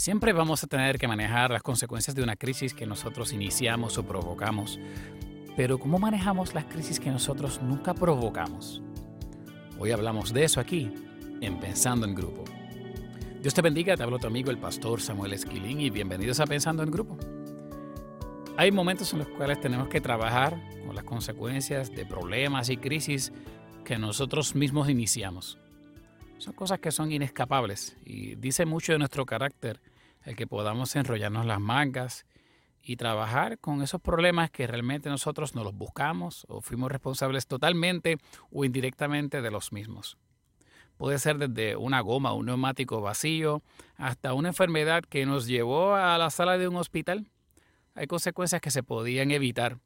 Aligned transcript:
Siempre 0.00 0.32
vamos 0.32 0.64
a 0.64 0.66
tener 0.66 0.96
que 0.96 1.06
manejar 1.06 1.50
las 1.50 1.62
consecuencias 1.62 2.16
de 2.16 2.22
una 2.22 2.34
crisis 2.34 2.72
que 2.72 2.86
nosotros 2.86 3.34
iniciamos 3.34 3.98
o 3.98 4.02
provocamos. 4.02 4.80
Pero 5.58 5.78
¿cómo 5.78 5.98
manejamos 5.98 6.54
las 6.54 6.64
crisis 6.64 6.98
que 6.98 7.10
nosotros 7.10 7.60
nunca 7.60 7.92
provocamos? 7.92 8.80
Hoy 9.78 9.90
hablamos 9.90 10.32
de 10.32 10.44
eso 10.44 10.58
aquí, 10.58 10.90
en 11.42 11.60
Pensando 11.60 12.06
en 12.06 12.14
Grupo. 12.14 12.44
Dios 13.42 13.52
te 13.52 13.60
bendiga, 13.60 13.94
te 13.94 14.02
hablo 14.02 14.18
tu 14.18 14.26
amigo 14.26 14.50
el 14.50 14.56
pastor 14.56 15.02
Samuel 15.02 15.34
Esquilín 15.34 15.82
y 15.82 15.90
bienvenidos 15.90 16.40
a 16.40 16.46
Pensando 16.46 16.82
en 16.82 16.90
Grupo. 16.90 17.18
Hay 18.56 18.72
momentos 18.72 19.12
en 19.12 19.18
los 19.18 19.28
cuales 19.28 19.60
tenemos 19.60 19.88
que 19.88 20.00
trabajar 20.00 20.58
con 20.86 20.94
las 20.94 21.04
consecuencias 21.04 21.94
de 21.94 22.06
problemas 22.06 22.70
y 22.70 22.78
crisis 22.78 23.34
que 23.84 23.98
nosotros 23.98 24.54
mismos 24.54 24.88
iniciamos. 24.88 25.58
Son 26.38 26.54
cosas 26.54 26.78
que 26.78 26.90
son 26.90 27.12
inescapables 27.12 27.98
y 28.02 28.34
dice 28.36 28.64
mucho 28.64 28.92
de 28.92 28.98
nuestro 28.98 29.26
carácter 29.26 29.78
el 30.24 30.36
que 30.36 30.46
podamos 30.46 30.94
enrollarnos 30.96 31.46
las 31.46 31.60
mangas 31.60 32.26
y 32.82 32.96
trabajar 32.96 33.58
con 33.58 33.82
esos 33.82 34.00
problemas 34.00 34.50
que 34.50 34.66
realmente 34.66 35.08
nosotros 35.08 35.54
no 35.54 35.64
los 35.64 35.74
buscamos 35.74 36.46
o 36.48 36.60
fuimos 36.60 36.90
responsables 36.90 37.46
totalmente 37.46 38.18
o 38.50 38.64
indirectamente 38.64 39.42
de 39.42 39.50
los 39.50 39.72
mismos. 39.72 40.16
Puede 40.96 41.18
ser 41.18 41.38
desde 41.38 41.76
una 41.76 42.00
goma, 42.00 42.34
un 42.34 42.46
neumático 42.46 43.00
vacío, 43.00 43.62
hasta 43.96 44.34
una 44.34 44.48
enfermedad 44.48 45.02
que 45.02 45.24
nos 45.24 45.46
llevó 45.46 45.94
a 45.94 46.18
la 46.18 46.28
sala 46.30 46.58
de 46.58 46.68
un 46.68 46.76
hospital. 46.76 47.26
Hay 47.94 48.06
consecuencias 48.06 48.60
que 48.60 48.70
se 48.70 48.82
podían 48.82 49.30
evitar, 49.30 49.78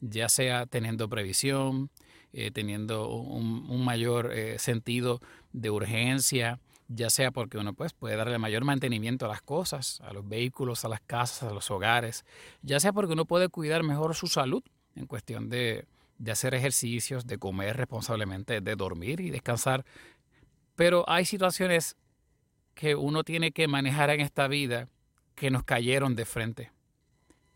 ya 0.00 0.28
sea 0.28 0.66
teniendo 0.66 1.08
previsión, 1.08 1.90
eh, 2.32 2.50
teniendo 2.50 3.08
un, 3.08 3.84
mayor 3.84 4.30
eh, 4.32 4.58
sentido 4.58 5.20
de 5.52 5.70
urgencia, 5.70 6.60
ya 6.92 7.08
sea 7.08 7.30
porque 7.30 7.56
uno 7.56 7.72
pues, 7.72 7.92
puede 7.92 8.16
darle 8.16 8.36
mayor 8.38 8.64
mantenimiento 8.64 9.26
a 9.26 9.28
las 9.28 9.42
cosas, 9.42 10.00
a 10.00 10.12
los 10.12 10.28
vehículos, 10.28 10.84
a 10.84 10.88
las 10.88 11.00
casas, 11.00 11.50
a 11.50 11.54
los 11.54 11.70
hogares, 11.70 12.24
ya 12.62 12.80
sea 12.80 12.92
porque 12.92 13.12
uno 13.12 13.26
puede 13.26 13.48
cuidar 13.48 13.84
mejor 13.84 14.14
su 14.16 14.26
salud 14.26 14.62
en 14.96 15.06
cuestión 15.06 15.48
de, 15.48 15.86
de 16.18 16.32
hacer 16.32 16.52
ejercicios, 16.54 17.26
de 17.28 17.38
comer 17.38 17.76
responsablemente, 17.76 18.60
de 18.60 18.74
dormir 18.74 19.20
y 19.20 19.30
descansar. 19.30 19.84
Pero 20.74 21.08
hay 21.08 21.24
situaciones 21.24 21.96
que 22.74 22.96
uno 22.96 23.22
tiene 23.22 23.52
que 23.52 23.68
manejar 23.68 24.10
en 24.10 24.20
esta 24.20 24.48
vida 24.48 24.88
que 25.36 25.50
nos 25.50 25.62
cayeron 25.62 26.16
de 26.16 26.24
frente, 26.24 26.72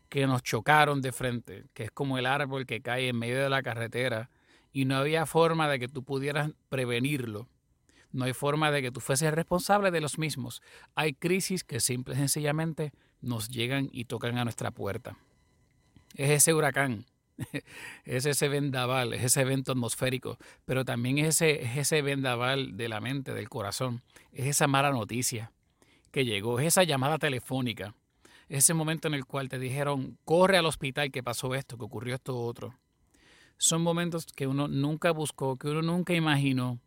que 0.07 0.27
nos 0.27 0.43
chocaron 0.43 1.01
de 1.01 1.11
frente, 1.11 1.65
que 1.73 1.83
es 1.83 1.91
como 1.91 2.17
el 2.17 2.25
árbol 2.25 2.65
que 2.65 2.81
cae 2.81 3.09
en 3.09 3.19
medio 3.19 3.43
de 3.43 3.49
la 3.49 3.61
carretera 3.61 4.29
y 4.71 4.85
no 4.85 4.95
había 4.95 5.25
forma 5.25 5.67
de 5.67 5.79
que 5.79 5.89
tú 5.89 6.03
pudieras 6.03 6.51
prevenirlo. 6.69 7.49
No 8.15 8.25
hay 8.25 8.33
forma 8.33 8.71
de 8.71 8.81
que 8.81 8.91
tú 8.91 8.99
fueses 8.99 9.33
responsable 9.33 9.91
de 9.91 10.01
los 10.01 10.17
mismos. 10.17 10.61
Hay 10.95 11.13
crisis 11.13 11.63
que 11.63 11.79
simple 11.79 12.15
y 12.15 12.17
sencillamente 12.17 12.93
nos 13.21 13.49
llegan 13.49 13.89
y 13.91 14.05
tocan 14.05 14.37
a 14.37 14.43
nuestra 14.43 14.71
puerta. 14.71 15.17
Es 16.15 16.29
ese 16.29 16.53
huracán, 16.53 17.05
es 18.05 18.25
ese 18.25 18.47
vendaval, 18.47 19.13
es 19.13 19.23
ese 19.23 19.41
evento 19.41 19.73
atmosférico, 19.73 20.37
pero 20.65 20.85
también 20.85 21.17
es 21.17 21.41
ese, 21.41 21.63
es 21.63 21.77
ese 21.77 22.01
vendaval 22.01 22.77
de 22.77 22.87
la 22.87 23.01
mente, 23.01 23.33
del 23.33 23.49
corazón, 23.49 24.01
es 24.31 24.47
esa 24.47 24.67
mala 24.67 24.91
noticia 24.91 25.51
que 26.11 26.23
llegó, 26.23 26.59
es 26.59 26.67
esa 26.67 26.83
llamada 26.83 27.17
telefónica, 27.17 27.93
ese 28.47 28.73
momento 28.73 29.09
en 29.09 29.15
el 29.15 29.25
cual 29.25 29.49
te 29.49 29.59
dijeron, 29.59 30.17
corre 30.23 30.57
al 30.57 30.65
hospital 30.65 31.11
que 31.11 31.21
pasó 31.21 31.53
esto, 31.53 31.77
que 31.77 31.83
ocurrió 31.83 32.15
esto 32.15 32.39
otro 32.39 32.77
son 33.57 33.81
momentos 33.81 34.25
que 34.25 34.47
uno 34.47 34.67
nunca 34.67 35.11
buscó, 35.11 35.57
que 35.57 35.69
uno 35.69 35.81
nunca 35.81 36.13
imaginó. 36.13 36.79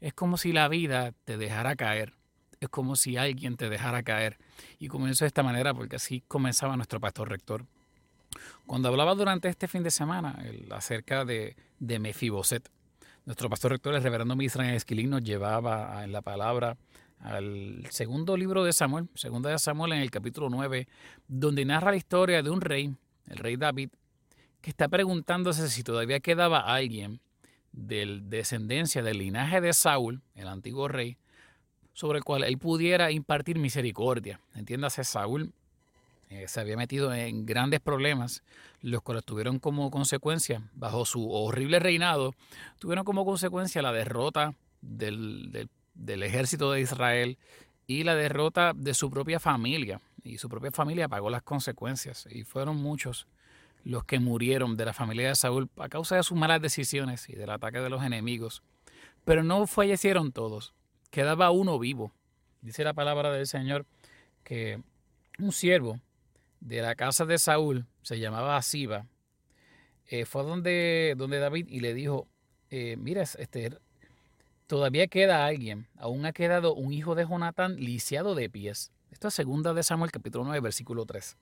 Es 0.00 0.14
como 0.14 0.36
si 0.36 0.52
la 0.52 0.68
vida 0.68 1.12
te 1.24 1.36
dejara 1.36 1.76
caer. 1.76 2.14
Es 2.60 2.68
como 2.68 2.96
si 2.96 3.16
alguien 3.16 3.56
te 3.56 3.68
dejara 3.68 4.02
caer. 4.02 4.38
Y 4.78 4.88
comenzó 4.88 5.24
de 5.24 5.28
esta 5.28 5.42
manera 5.42 5.74
porque 5.74 5.96
así 5.96 6.22
comenzaba 6.26 6.76
nuestro 6.76 7.00
pastor 7.00 7.28
rector. 7.28 7.66
Cuando 8.66 8.88
hablaba 8.88 9.14
durante 9.14 9.48
este 9.48 9.68
fin 9.68 9.82
de 9.82 9.90
semana 9.90 10.38
acerca 10.70 11.24
de, 11.24 11.56
de 11.78 11.98
Mefiboset, 11.98 12.68
nuestro 13.24 13.48
pastor 13.50 13.72
rector, 13.72 13.94
el 13.94 14.02
reverendo 14.02 14.36
Misrael 14.36 14.74
Esquilín, 14.74 15.10
nos 15.10 15.22
llevaba 15.22 16.02
en 16.04 16.12
la 16.12 16.22
palabra 16.22 16.76
al 17.20 17.84
segundo 17.90 18.36
libro 18.36 18.64
de 18.64 18.72
Samuel, 18.72 19.08
segundo 19.14 19.48
de 19.48 19.58
Samuel 19.58 19.92
en 19.92 20.00
el 20.00 20.10
capítulo 20.10 20.48
9, 20.50 20.88
donde 21.26 21.64
narra 21.64 21.90
la 21.90 21.96
historia 21.96 22.42
de 22.42 22.50
un 22.50 22.60
rey, 22.60 22.94
el 23.26 23.36
rey 23.38 23.56
David, 23.56 23.90
que 24.60 24.70
está 24.70 24.88
preguntándose 24.88 25.68
si 25.68 25.82
todavía 25.82 26.20
quedaba 26.20 26.60
alguien 26.60 27.20
de 27.78 28.20
descendencia 28.22 29.02
del 29.02 29.18
linaje 29.18 29.60
de 29.60 29.72
Saúl, 29.72 30.20
el 30.34 30.48
antiguo 30.48 30.88
rey, 30.88 31.16
sobre 31.92 32.18
el 32.18 32.24
cual 32.24 32.44
él 32.44 32.58
pudiera 32.58 33.10
impartir 33.10 33.58
misericordia. 33.58 34.40
Entiéndase, 34.54 35.04
Saúl 35.04 35.52
eh, 36.28 36.46
se 36.48 36.60
había 36.60 36.76
metido 36.76 37.14
en 37.14 37.46
grandes 37.46 37.80
problemas, 37.80 38.42
los 38.82 39.02
cuales 39.02 39.24
tuvieron 39.24 39.58
como 39.60 39.90
consecuencia, 39.90 40.62
bajo 40.74 41.04
su 41.04 41.30
horrible 41.30 41.78
reinado, 41.78 42.34
tuvieron 42.78 43.04
como 43.04 43.24
consecuencia 43.24 43.80
la 43.80 43.92
derrota 43.92 44.54
del, 44.80 45.68
del 45.94 46.22
ejército 46.22 46.72
de 46.72 46.80
Israel 46.80 47.38
y 47.86 48.02
la 48.02 48.16
derrota 48.16 48.72
de 48.74 48.94
su 48.94 49.08
propia 49.10 49.38
familia. 49.40 50.00
Y 50.24 50.38
su 50.38 50.48
propia 50.48 50.72
familia 50.72 51.08
pagó 51.08 51.30
las 51.30 51.42
consecuencias, 51.42 52.26
y 52.30 52.42
fueron 52.42 52.76
muchos 52.76 53.26
los 53.84 54.04
que 54.04 54.18
murieron 54.18 54.76
de 54.76 54.84
la 54.84 54.92
familia 54.92 55.28
de 55.28 55.34
Saúl 55.36 55.68
a 55.76 55.88
causa 55.88 56.16
de 56.16 56.22
sus 56.22 56.36
malas 56.36 56.60
decisiones 56.60 57.28
y 57.28 57.34
del 57.34 57.50
ataque 57.50 57.78
de 57.80 57.90
los 57.90 58.02
enemigos. 58.02 58.62
Pero 59.24 59.42
no 59.42 59.66
fallecieron 59.66 60.32
todos, 60.32 60.74
quedaba 61.10 61.50
uno 61.50 61.78
vivo. 61.78 62.12
Dice 62.60 62.84
la 62.84 62.94
palabra 62.94 63.32
del 63.32 63.46
Señor 63.46 63.86
que 64.44 64.82
un 65.38 65.52
siervo 65.52 66.00
de 66.60 66.82
la 66.82 66.94
casa 66.94 67.24
de 67.24 67.38
Saúl, 67.38 67.86
se 68.02 68.18
llamaba 68.18 68.56
Asiba, 68.56 69.06
eh, 70.06 70.24
fue 70.24 70.42
donde, 70.42 71.14
donde 71.16 71.38
David 71.38 71.66
y 71.68 71.80
le 71.80 71.94
dijo, 71.94 72.26
eh, 72.70 72.96
mira, 72.98 73.22
este, 73.22 73.78
todavía 74.66 75.06
queda 75.06 75.46
alguien, 75.46 75.86
aún 75.96 76.24
ha 76.26 76.32
quedado 76.32 76.74
un 76.74 76.92
hijo 76.92 77.14
de 77.14 77.26
Jonatán 77.26 77.76
lisiado 77.76 78.34
de 78.34 78.50
pies. 78.50 78.90
Esto 79.10 79.28
es 79.28 79.34
segunda 79.34 79.72
de 79.74 79.82
Samuel 79.82 80.10
capítulo 80.10 80.44
9, 80.44 80.60
versículo 80.60 81.06
3 81.06 81.36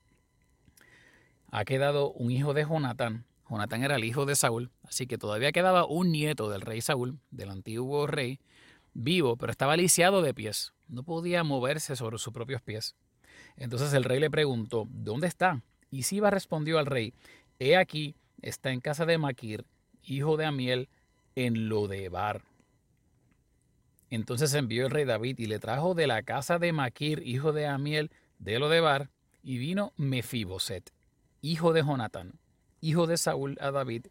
ha 1.51 1.65
quedado 1.65 2.11
un 2.11 2.31
hijo 2.31 2.53
de 2.53 2.65
Jonatán. 2.65 3.25
Jonatán 3.49 3.83
era 3.83 3.95
el 3.95 4.03
hijo 4.03 4.25
de 4.25 4.35
Saúl, 4.35 4.71
así 4.83 5.07
que 5.07 5.17
todavía 5.17 5.51
quedaba 5.51 5.85
un 5.85 6.11
nieto 6.11 6.49
del 6.49 6.61
rey 6.61 6.81
Saúl, 6.81 7.19
del 7.31 7.49
antiguo 7.49 8.07
rey, 8.07 8.39
vivo, 8.93 9.37
pero 9.37 9.51
estaba 9.51 9.77
lisiado 9.77 10.21
de 10.21 10.33
pies. 10.33 10.73
No 10.87 11.03
podía 11.03 11.43
moverse 11.43 11.95
sobre 11.95 12.17
sus 12.17 12.33
propios 12.33 12.61
pies. 12.61 12.95
Entonces 13.55 13.93
el 13.93 14.03
rey 14.03 14.19
le 14.19 14.29
preguntó, 14.29 14.87
¿dónde 14.89 15.27
está? 15.27 15.63
Y 15.89 16.03
Siba 16.03 16.29
respondió 16.29 16.79
al 16.79 16.85
rey, 16.85 17.13
he 17.59 17.77
aquí, 17.77 18.15
está 18.41 18.71
en 18.71 18.81
casa 18.81 19.05
de 19.05 19.17
Maquir, 19.17 19.65
hijo 20.03 20.35
de 20.35 20.45
Amiel, 20.45 20.89
en 21.35 21.69
Lodebar. 21.69 22.43
Entonces 24.09 24.53
envió 24.53 24.85
el 24.85 24.91
rey 24.91 25.05
David 25.05 25.39
y 25.39 25.45
le 25.45 25.59
trajo 25.59 25.93
de 25.93 26.07
la 26.07 26.23
casa 26.23 26.59
de 26.59 26.73
Maquir, 26.73 27.21
hijo 27.25 27.53
de 27.53 27.67
Amiel, 27.67 28.11
de 28.39 28.59
Lodebar, 28.59 29.09
y 29.41 29.57
vino 29.57 29.93
Mefiboset 29.95 30.91
hijo 31.41 31.73
de 31.73 31.83
Jonatán, 31.83 32.33
hijo 32.81 33.07
de 33.07 33.17
Saúl, 33.17 33.57
a 33.61 33.71
David, 33.71 34.07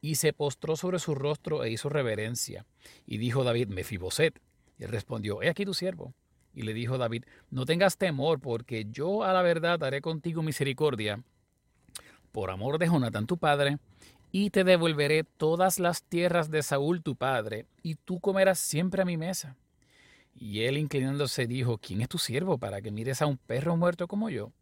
y 0.00 0.16
se 0.16 0.32
postró 0.32 0.76
sobre 0.76 0.98
su 0.98 1.14
rostro 1.14 1.64
e 1.64 1.70
hizo 1.70 1.88
reverencia. 1.88 2.64
Y 3.06 3.18
dijo 3.18 3.44
David, 3.44 3.68
Mefiboset. 3.68 4.40
Y 4.78 4.86
respondió, 4.86 5.42
he 5.42 5.48
aquí 5.48 5.64
tu 5.64 5.74
siervo. 5.74 6.14
Y 6.54 6.62
le 6.62 6.74
dijo 6.74 6.98
David, 6.98 7.24
no 7.50 7.66
tengas 7.66 7.96
temor, 7.98 8.40
porque 8.40 8.86
yo 8.90 9.24
a 9.24 9.32
la 9.32 9.42
verdad 9.42 9.82
haré 9.84 10.00
contigo 10.00 10.42
misericordia, 10.42 11.22
por 12.32 12.50
amor 12.50 12.78
de 12.78 12.86
Jonatán 12.86 13.26
tu 13.26 13.36
padre, 13.36 13.78
y 14.32 14.50
te 14.50 14.64
devolveré 14.64 15.24
todas 15.24 15.78
las 15.78 16.02
tierras 16.02 16.50
de 16.50 16.62
Saúl 16.62 17.02
tu 17.02 17.16
padre, 17.16 17.66
y 17.82 17.94
tú 17.94 18.20
comerás 18.20 18.58
siempre 18.58 19.02
a 19.02 19.04
mi 19.04 19.16
mesa. 19.16 19.56
Y 20.34 20.62
él 20.62 20.76
inclinándose 20.76 21.46
dijo, 21.46 21.78
¿quién 21.78 22.02
es 22.02 22.08
tu 22.08 22.18
siervo 22.18 22.58
para 22.58 22.82
que 22.82 22.90
mires 22.90 23.22
a 23.22 23.26
un 23.26 23.38
perro 23.38 23.76
muerto 23.76 24.06
como 24.06 24.28
yo? 24.28 24.52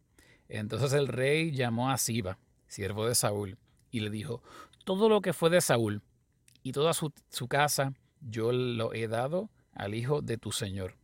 Entonces 0.49 0.93
el 0.93 1.07
rey 1.07 1.51
llamó 1.51 1.89
a 1.89 1.97
Siba, 1.97 2.37
siervo 2.67 3.07
de 3.07 3.15
Saúl, 3.15 3.57
y 3.91 4.01
le 4.01 4.09
dijo, 4.09 4.41
todo 4.83 5.09
lo 5.09 5.21
que 5.21 5.33
fue 5.33 5.49
de 5.49 5.61
Saúl 5.61 6.01
y 6.63 6.71
toda 6.71 6.93
su, 6.93 7.11
casa, 7.47 7.93
yo 8.21 8.51
lo 8.51 8.93
he 8.93 9.07
dado 9.07 9.49
al 9.73 9.93
hijo 9.93 10.21
de 10.21 10.37
tu 10.37 10.51
señor. 10.51 10.95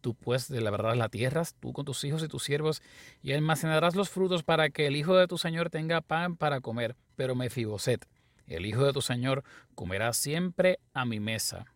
Tú 0.00 0.14
pues 0.14 0.48
labrarás 0.50 0.96
las 0.96 1.10
tierras, 1.10 1.54
tú 1.60 1.72
con 1.72 1.84
tus 1.84 2.04
hijos 2.04 2.22
y 2.22 2.28
tus 2.28 2.44
siervos, 2.44 2.82
y 3.22 3.32
almacenarás 3.32 3.96
los 3.96 4.10
frutos 4.10 4.42
para 4.42 4.70
que 4.70 4.86
el 4.86 4.96
hijo 4.96 5.16
de 5.16 5.26
tu 5.26 5.38
señor 5.38 5.70
tenga 5.70 6.00
pan 6.00 6.36
para 6.36 6.60
comer. 6.60 6.96
Pero 7.16 7.34
Mefiboset, 7.34 8.06
el 8.46 8.64
hijo 8.66 8.84
de 8.84 8.92
tu 8.92 9.02
señor, 9.02 9.44
comerá 9.74 10.12
siempre 10.12 10.78
a 10.94 11.04
mi 11.04 11.20
mesa. 11.20 11.66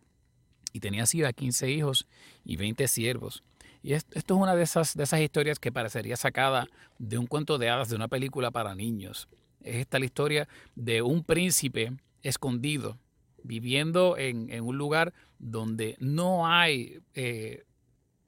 Y 0.71 0.79
tenía 0.79 1.05
Siba 1.05 1.33
quince 1.33 1.69
hijos 1.69 2.07
y 2.43 2.55
veinte 2.55 2.87
siervos. 2.87 3.43
Y 3.83 3.93
esto 3.93 4.17
es 4.17 4.31
una 4.31 4.55
de 4.55 4.63
esas, 4.63 4.95
de 4.95 5.03
esas 5.03 5.19
historias 5.19 5.59
que 5.59 5.71
parecería 5.71 6.15
sacada 6.15 6.67
de 6.97 7.17
un 7.17 7.27
cuento 7.27 7.57
de 7.57 7.69
hadas, 7.69 7.89
de 7.89 7.97
una 7.97 8.07
película 8.07 8.49
para 8.49 8.73
niños. 8.73 9.27
Es 9.61 9.75
esta 9.75 9.99
la 9.99 10.05
historia 10.05 10.47
de 10.73 11.01
un 11.01 11.23
príncipe 11.23 11.91
escondido, 12.21 12.97
viviendo 13.43 14.17
en, 14.17 14.49
un 14.61 14.77
lugar 14.77 15.13
donde 15.37 15.97
no 15.99 16.47
hay 16.47 17.01
eh, 17.13 17.65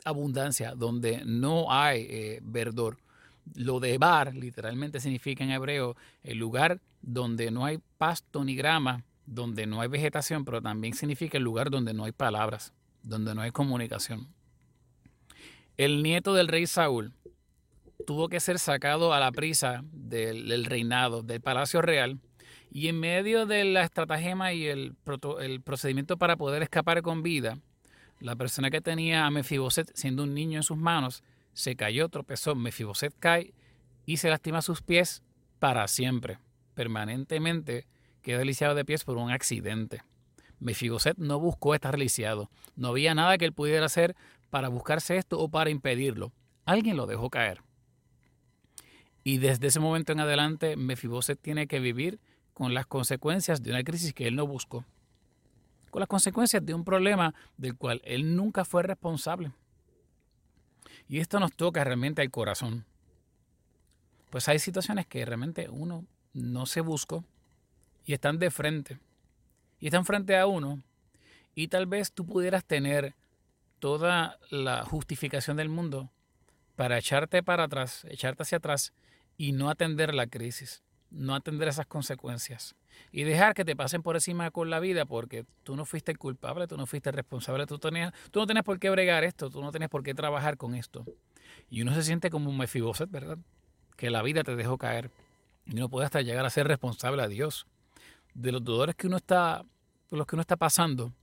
abundancia, 0.03 0.75
donde 0.75 1.23
no 1.25 1.71
hay 1.71 2.05
eh, 2.09 2.39
verdor. 2.43 2.97
Lo 3.53 3.79
de 3.79 3.97
bar 3.97 4.35
literalmente 4.35 4.99
significa 4.99 5.45
en 5.45 5.51
hebreo 5.51 5.95
el 6.23 6.37
lugar 6.37 6.81
donde 7.01 7.49
no 7.49 7.63
hay 7.63 7.79
pasto 7.97 8.43
ni 8.43 8.57
grama, 8.57 9.05
donde 9.25 9.67
no 9.67 9.79
hay 9.79 9.87
vegetación, 9.87 10.43
pero 10.43 10.61
también 10.61 10.95
significa 10.95 11.37
el 11.37 11.45
lugar 11.45 11.69
donde 11.69 11.93
no 11.93 12.03
hay 12.03 12.11
palabras, 12.11 12.73
donde 13.03 13.33
no 13.33 13.41
hay 13.41 13.51
comunicación. 13.51 14.34
El 15.77 16.03
nieto 16.03 16.33
del 16.33 16.47
rey 16.47 16.67
Saúl 16.67 17.13
tuvo 18.07 18.29
que 18.29 18.39
ser 18.39 18.59
sacado 18.59 19.13
a 19.13 19.19
la 19.19 19.31
prisa 19.31 19.83
del, 19.91 20.63
reinado, 20.63 21.21
del 21.21 21.41
palacio 21.41 21.81
real, 21.81 22.19
y 22.71 22.87
en 22.87 22.99
medio 22.99 23.45
de 23.45 23.65
la 23.65 23.83
estratagema 23.83 24.53
y 24.53 24.67
el, 24.67 24.95
el 25.41 25.61
procedimiento 25.61 26.17
para 26.17 26.37
poder 26.37 26.63
escapar 26.63 27.01
con 27.01 27.23
vida, 27.23 27.57
la 28.19 28.37
persona 28.37 28.71
que 28.71 28.79
tenía 28.79 29.25
a 29.25 29.31
Mefiboset 29.31 29.91
siendo 29.95 30.23
un 30.23 30.33
niño 30.33 30.59
en 30.59 30.63
sus 30.63 30.77
manos 30.77 31.23
se 31.53 31.75
cayó, 31.75 32.07
tropezó, 32.07 32.55
Mefiboset 32.55 33.13
cae 33.19 33.53
y 34.05 34.17
se 34.17 34.29
lastima 34.29 34.61
sus 34.61 34.81
pies 34.81 35.23
para 35.59 35.87
siempre, 35.89 36.39
permanentemente 36.73 37.87
queda 38.21 38.45
lisiado 38.45 38.75
de 38.75 38.85
pies 38.85 39.03
por 39.03 39.17
un 39.17 39.31
accidente. 39.31 40.03
Mefiboset 40.59 41.17
no 41.17 41.39
buscó 41.39 41.75
estar 41.75 41.99
lisiado, 41.99 42.49
no 42.75 42.89
había 42.89 43.13
nada 43.13 43.37
que 43.37 43.45
él 43.45 43.53
pudiera 43.53 43.85
hacer 43.85 44.15
para 44.55 44.69
buscarse 44.69 45.17
esto 45.17 45.37
o 45.37 45.49
para 45.49 45.69
impedirlo. 45.69 46.31
Alguien 46.63 46.95
lo 46.95 47.07
dejó 47.07 47.29
caer. 47.29 47.61
Y 49.21 49.39
desde 49.39 49.67
ese 49.67 49.81
momento 49.81 50.13
en 50.13 50.21
adelante, 50.21 50.77
Mefiboset 50.77 51.37
tiene 51.37 51.67
que 51.67 51.81
vivir 51.81 52.21
con 52.53 52.73
las 52.73 52.85
consecuencias 52.85 53.61
de 53.61 53.71
una 53.71 53.83
crisis 53.83 54.13
que 54.13 54.27
él 54.29 54.37
no 54.37 54.47
buscó 54.47 54.85
con 55.89 55.99
las 55.99 56.07
consecuencias 56.07 56.65
de 56.65 56.73
un 56.73 56.85
problema 56.85 57.35
del 57.57 57.75
cual 57.75 58.01
él 58.05 58.37
nunca 58.37 58.63
fue 58.63 58.81
responsable. 58.83 59.51
Y 61.09 61.19
esto 61.19 61.37
nos 61.41 61.51
toca 61.51 61.83
realmente 61.83 62.21
al 62.21 62.31
corazón. 62.31 62.85
Pues 64.29 64.47
hay 64.47 64.59
situaciones 64.59 65.05
que 65.05 65.25
realmente 65.25 65.67
uno 65.69 66.05
no 66.33 66.65
se 66.65 66.79
buscó 66.79 67.25
y 68.05 68.13
están 68.13 68.39
de 68.39 68.51
frente. 68.51 68.99
Y 69.81 69.87
están 69.87 70.05
frente 70.05 70.37
a 70.37 70.47
uno. 70.47 70.81
Y 71.55 71.67
tal 71.67 71.87
vez 71.87 72.13
tú 72.13 72.25
pudieras 72.25 72.63
tener 72.63 73.15
toda 73.79 74.39
la 74.49 74.83
justificación 74.83 75.57
del 75.57 75.69
mundo 75.69 76.11
para 76.75 76.97
echarte 76.97 77.43
para 77.43 77.63
atrás, 77.63 78.05
echarte 78.09 78.43
hacia 78.43 78.57
atrás 78.57 78.93
y 79.37 79.51
no 79.51 79.69
atender 79.69 80.13
la 80.13 80.27
crisis 80.27 80.83
no 81.15 81.33
atender 81.33 81.67
esas 81.67 81.87
consecuencias 81.87 82.75
y 83.11 83.23
dejar 83.23 83.53
que 83.53 83.65
te 83.65 83.75
pasen 83.75 84.03
por 84.03 84.15
encima 84.15 84.51
con 84.51 84.69
la 84.69 84.79
vida 84.79 85.05
porque 85.05 85.45
tú 85.63 85.75
no 85.75 85.85
fuiste 85.85 86.11
el 86.11 86.17
culpable, 86.17 86.67
tú 86.67 86.77
no 86.77 86.85
fuiste 86.85 87.09
el 87.09 87.15
responsable, 87.15 87.65
tú, 87.65 87.79
tenías, 87.79 88.13
tú 88.31 88.39
no 88.39 88.45
tienes 88.45 88.63
por 88.63 88.79
qué 88.79 88.89
bregar 88.89 89.23
esto, 89.23 89.49
tú 89.49 89.61
no 89.61 89.71
tienes 89.71 89.89
por 89.89 90.03
qué 90.03 90.13
trabajar 90.13 90.57
con 90.57 90.75
esto. 90.75 91.05
Y 91.69 91.81
uno 91.81 91.93
se 91.93 92.03
siente 92.03 92.29
como 92.29 92.49
un 92.49 92.57
mefiboset, 92.57 93.09
¿verdad? 93.09 93.37
Que 93.95 94.09
la 94.09 94.21
vida 94.21 94.43
te 94.43 94.55
dejó 94.55 94.77
caer 94.77 95.09
y 95.65 95.73
no 95.73 95.89
puede 95.89 96.05
hasta 96.05 96.21
llegar 96.21 96.45
a 96.45 96.49
ser 96.49 96.67
responsable 96.67 97.21
a 97.23 97.27
Dios 97.27 97.65
de 98.33 98.51
los 98.51 98.63
dolores 98.63 98.95
que 98.95 99.07
uno 99.07 99.17
está, 99.17 99.63
los 100.11 100.27
que 100.27 100.35
uno 100.35 100.41
está 100.41 100.57
pasando, 100.57 101.13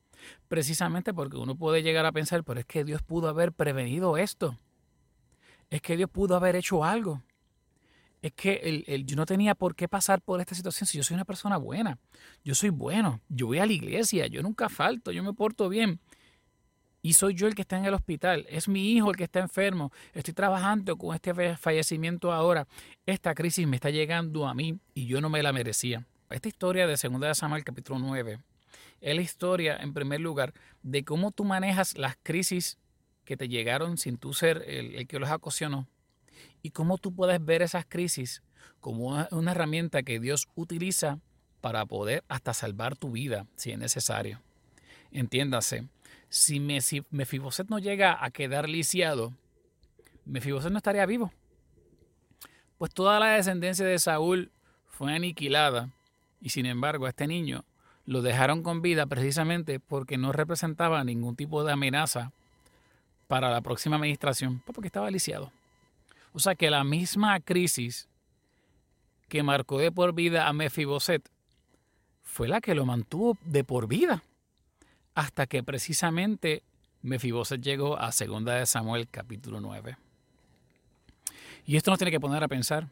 precisamente 0.49 1.13
porque 1.15 1.37
uno 1.37 1.57
puede 1.57 1.83
llegar 1.83 2.07
a 2.07 2.13
pensar, 2.13 2.45
pero 2.45 2.61
es 2.61 2.67
que 2.67 2.85
Dios 2.85 3.03
pudo 3.03 3.29
haber 3.29 3.53
prevenido 3.53 4.17
esto, 4.17 4.59
es 5.71 5.81
que 5.81 5.97
Dios 5.97 6.11
pudo 6.11 6.37
haber 6.37 6.57
hecho 6.57 6.85
algo 6.85 7.23
es 8.23 8.33
que 8.33 8.85
el, 8.87 9.05
yo 9.05 9.17
no 9.17 9.27
tenía 9.27 9.57
por 9.57 9.75
qué 9.75 9.89
pasar 9.89 10.23
por 10.23 10.41
esta 10.41 10.55
situación 10.55 10.87
si 10.87 10.97
yo 10.97 11.05
soy 11.05 11.15
una 11.15 11.25
persona 11.25 11.57
buena. 11.57 11.99
Yo 12.45 12.55
soy 12.55 12.71
bueno, 12.71 13.21
yo 13.29 13.49
voy 13.49 13.59
a 13.59 13.67
la 13.67 13.73
iglesia, 13.73 14.29
yo 14.29 14.43
nunca 14.43 14.69
falto, 14.69 15.11
yo 15.11 15.25
me 15.25 15.33
porto 15.33 15.69
bien. 15.69 15.99
Y 17.03 17.15
soy 17.15 17.35
yo 17.35 17.49
el 17.49 17.57
que 17.57 17.63
está 17.63 17.77
en 17.77 17.85
el 17.85 17.95
hospital, 17.95 18.47
es 18.49 18.69
mi 18.69 18.93
hijo 18.93 19.11
el 19.11 19.17
que 19.17 19.25
está 19.25 19.41
enfermo, 19.41 19.91
estoy 20.13 20.35
trabajando 20.35 20.97
con 20.97 21.17
este 21.17 21.57
fallecimiento 21.57 22.33
ahora. 22.33 22.69
Esta 23.07 23.35
crisis 23.35 23.67
me 23.67 23.75
está 23.75 23.91
llegando 23.91 24.47
a 24.47 24.55
mí 24.55 24.79
y 24.95 25.07
yo 25.07 25.21
no 25.21 25.29
me 25.29 25.43
la 25.43 25.53
merecía. 25.53 26.07
Esta 26.31 26.47
historia 26.47 26.87
de 26.87 26.97
2 26.97 27.37
Samuel 27.37 27.65
capítulo 27.65 27.99
9 27.99 28.39
es 29.03 29.17
la 29.17 29.23
historia, 29.23 29.77
en 29.77 29.93
primer 29.93 30.21
lugar, 30.21 30.55
de 30.83 31.05
cómo 31.05 31.33
tú 31.33 31.45
manejas 31.45 31.99
las 31.99 32.17
crisis 32.23 32.79
que 33.25 33.37
te 33.37 33.49
llegaron 33.49 33.99
sin 33.99 34.17
tú 34.17 34.33
ser 34.33 34.65
el, 34.67 35.07
que 35.07 35.19
los 35.19 35.31
ocasionó 35.31 35.89
y 36.63 36.71
cómo 36.71 36.99
tú 36.99 37.13
puedes 37.15 37.45
ver 37.45 37.63
esas 37.63 37.85
crisis 37.85 38.43
como 38.81 39.27
una, 39.31 39.51
herramienta 39.51 40.03
que 40.03 40.21
Dios 40.21 40.49
utiliza 40.55 41.19
para 41.61 41.85
poder 41.85 42.25
hasta 42.29 42.55
salvar 42.55 42.97
tu 42.97 43.11
vida 43.11 43.47
si 43.57 43.73
es 43.73 43.79
necesario. 43.79 44.41
Entiéndase, 45.11 45.89
si 46.29 46.61
Mefiboset 46.61 47.69
no 47.69 47.79
llega 47.79 48.25
a 48.25 48.31
quedar 48.31 48.69
lisiado, 48.69 49.35
Mefiboset 50.25 50.71
no 50.71 50.79
estaría 50.79 51.07
vivo. 51.07 51.33
Pues 52.79 52.95
toda 52.95 53.21
la 53.21 53.33
descendencia 53.33 53.85
de 53.85 53.99
Saúl 53.99 54.51
fue 54.87 55.13
aniquilada 55.13 55.91
y 56.41 56.51
sin 56.51 56.67
embargo 56.67 57.07
este 57.07 57.27
niño 57.27 57.65
lo 58.05 58.23
dejaron 58.23 58.63
con 58.63 58.83
vida 58.83 59.07
precisamente 59.07 59.81
porque 59.81 60.19
no 60.19 60.33
representaba 60.33 61.05
ningún 61.05 61.37
tipo 61.37 61.65
de 61.65 61.73
amenaza 61.73 62.33
para 63.29 63.51
la 63.51 63.61
próxima 63.61 63.97
administración, 63.97 64.61
pues 64.65 64.75
porque 64.75 64.89
estaba 64.89 65.11
lisiado. 65.11 65.53
O 66.33 66.39
sea 66.39 66.55
que 66.55 66.71
la 66.71 66.85
misma 66.85 67.39
crisis 67.41 68.09
que 69.29 69.43
marcó 69.43 69.79
de 69.79 69.93
por 69.93 70.15
vida 70.15 70.49
a 70.49 70.53
Mefiboset 70.53 71.27
fue 72.23 72.49
la 72.49 72.61
que 72.61 72.75
lo 72.75 72.85
mantuvo 72.85 73.39
de 73.45 73.65
por 73.65 73.89
vida. 73.89 74.23
Hasta 75.15 75.47
que 75.47 75.63
precisamente 75.63 76.63
Mefiboset 77.03 77.61
llegó 77.61 77.99
a 77.99 78.11
2 78.11 78.45
de 78.45 78.67
Samuel 78.67 79.09
capítulo 79.09 79.61
9. 79.61 79.97
Y 81.67 81.77
esto 81.77 81.91
nos 81.91 81.99
tiene 81.99 82.11
que 82.11 82.21
poner 82.21 82.43
a 82.43 82.49
pensar. 82.49 82.89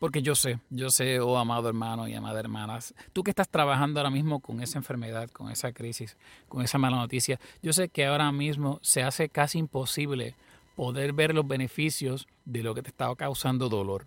Porque 0.00 0.22
yo 0.22 0.34
sé, 0.34 0.58
yo 0.70 0.88
sé, 0.88 1.20
oh 1.20 1.36
amado 1.36 1.68
hermano 1.68 2.08
y 2.08 2.14
amada 2.14 2.40
hermanas, 2.40 2.94
tú 3.12 3.22
que 3.22 3.30
estás 3.30 3.50
trabajando 3.50 4.00
ahora 4.00 4.08
mismo 4.08 4.40
con 4.40 4.62
esa 4.62 4.78
enfermedad, 4.78 5.28
con 5.30 5.50
esa 5.50 5.72
crisis, 5.72 6.16
con 6.48 6.62
esa 6.62 6.78
mala 6.78 6.96
noticia, 6.96 7.38
yo 7.62 7.74
sé 7.74 7.90
que 7.90 8.06
ahora 8.06 8.32
mismo 8.32 8.78
se 8.80 9.02
hace 9.02 9.28
casi 9.28 9.58
imposible 9.58 10.36
poder 10.74 11.12
ver 11.12 11.34
los 11.34 11.46
beneficios 11.46 12.26
de 12.46 12.62
lo 12.62 12.74
que 12.74 12.80
te 12.80 12.88
estaba 12.88 13.14
causando 13.14 13.68
dolor. 13.68 14.06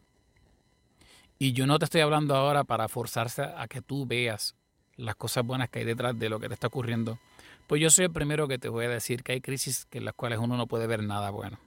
Y 1.37 1.53
yo 1.53 1.67
no 1.67 1.77
te 1.77 1.85
estoy 1.85 2.01
hablando 2.01 2.35
ahora 2.35 2.63
para 2.63 2.87
forzarse 2.87 3.43
a 3.43 3.67
que 3.67 3.83
tú 3.83 4.07
veas 4.07 4.55
las 4.95 5.15
cosas 5.15 5.45
buenas 5.45 5.69
que 5.69 5.79
hay 5.79 5.85
detrás 5.85 6.17
de 6.17 6.27
lo 6.27 6.39
que 6.39 6.47
te 6.47 6.55
está 6.55 6.67
ocurriendo. 6.67 7.19
Pues 7.67 7.79
yo 7.79 7.91
soy 7.91 8.05
el 8.05 8.11
primero 8.11 8.47
que 8.47 8.57
te 8.57 8.67
voy 8.67 8.85
a 8.85 8.89
decir 8.89 9.21
que 9.21 9.33
hay 9.33 9.41
crisis 9.41 9.87
en 9.91 10.05
las 10.05 10.15
cuales 10.15 10.39
uno 10.39 10.57
no 10.57 10.65
puede 10.65 10.87
ver 10.87 11.03
nada 11.03 11.29
bueno. 11.29 11.59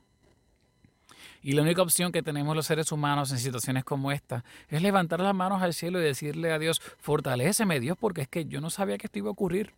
Y 1.47 1.53
la 1.53 1.63
única 1.63 1.81
opción 1.81 2.11
que 2.11 2.25
tenemos 2.25 2.57
los 2.57 2.67
seres 2.67 2.91
humanos 2.91 3.31
en 3.31 3.39
situaciones 3.39 3.85
como 3.85 4.11
esta 4.11 4.45
es 4.69 4.83
levantar 4.83 5.21
las 5.21 5.33
manos 5.33 5.63
al 5.63 5.75
cielo 5.75 6.01
y 6.01 6.03
decirle 6.03 6.51
a 6.51 6.59
Dios, 6.59 6.83
fortaléceme 6.99 7.79
Dios 7.79 7.97
porque 7.97 8.23
es 8.23 8.29
que 8.29 8.47
yo 8.47 8.61
no 8.61 8.69
sabía 8.69 8.99
que 8.99 9.07
esto 9.07 9.21
iba 9.21 9.29
a 9.29 9.31
ocurrir. 9.31 9.73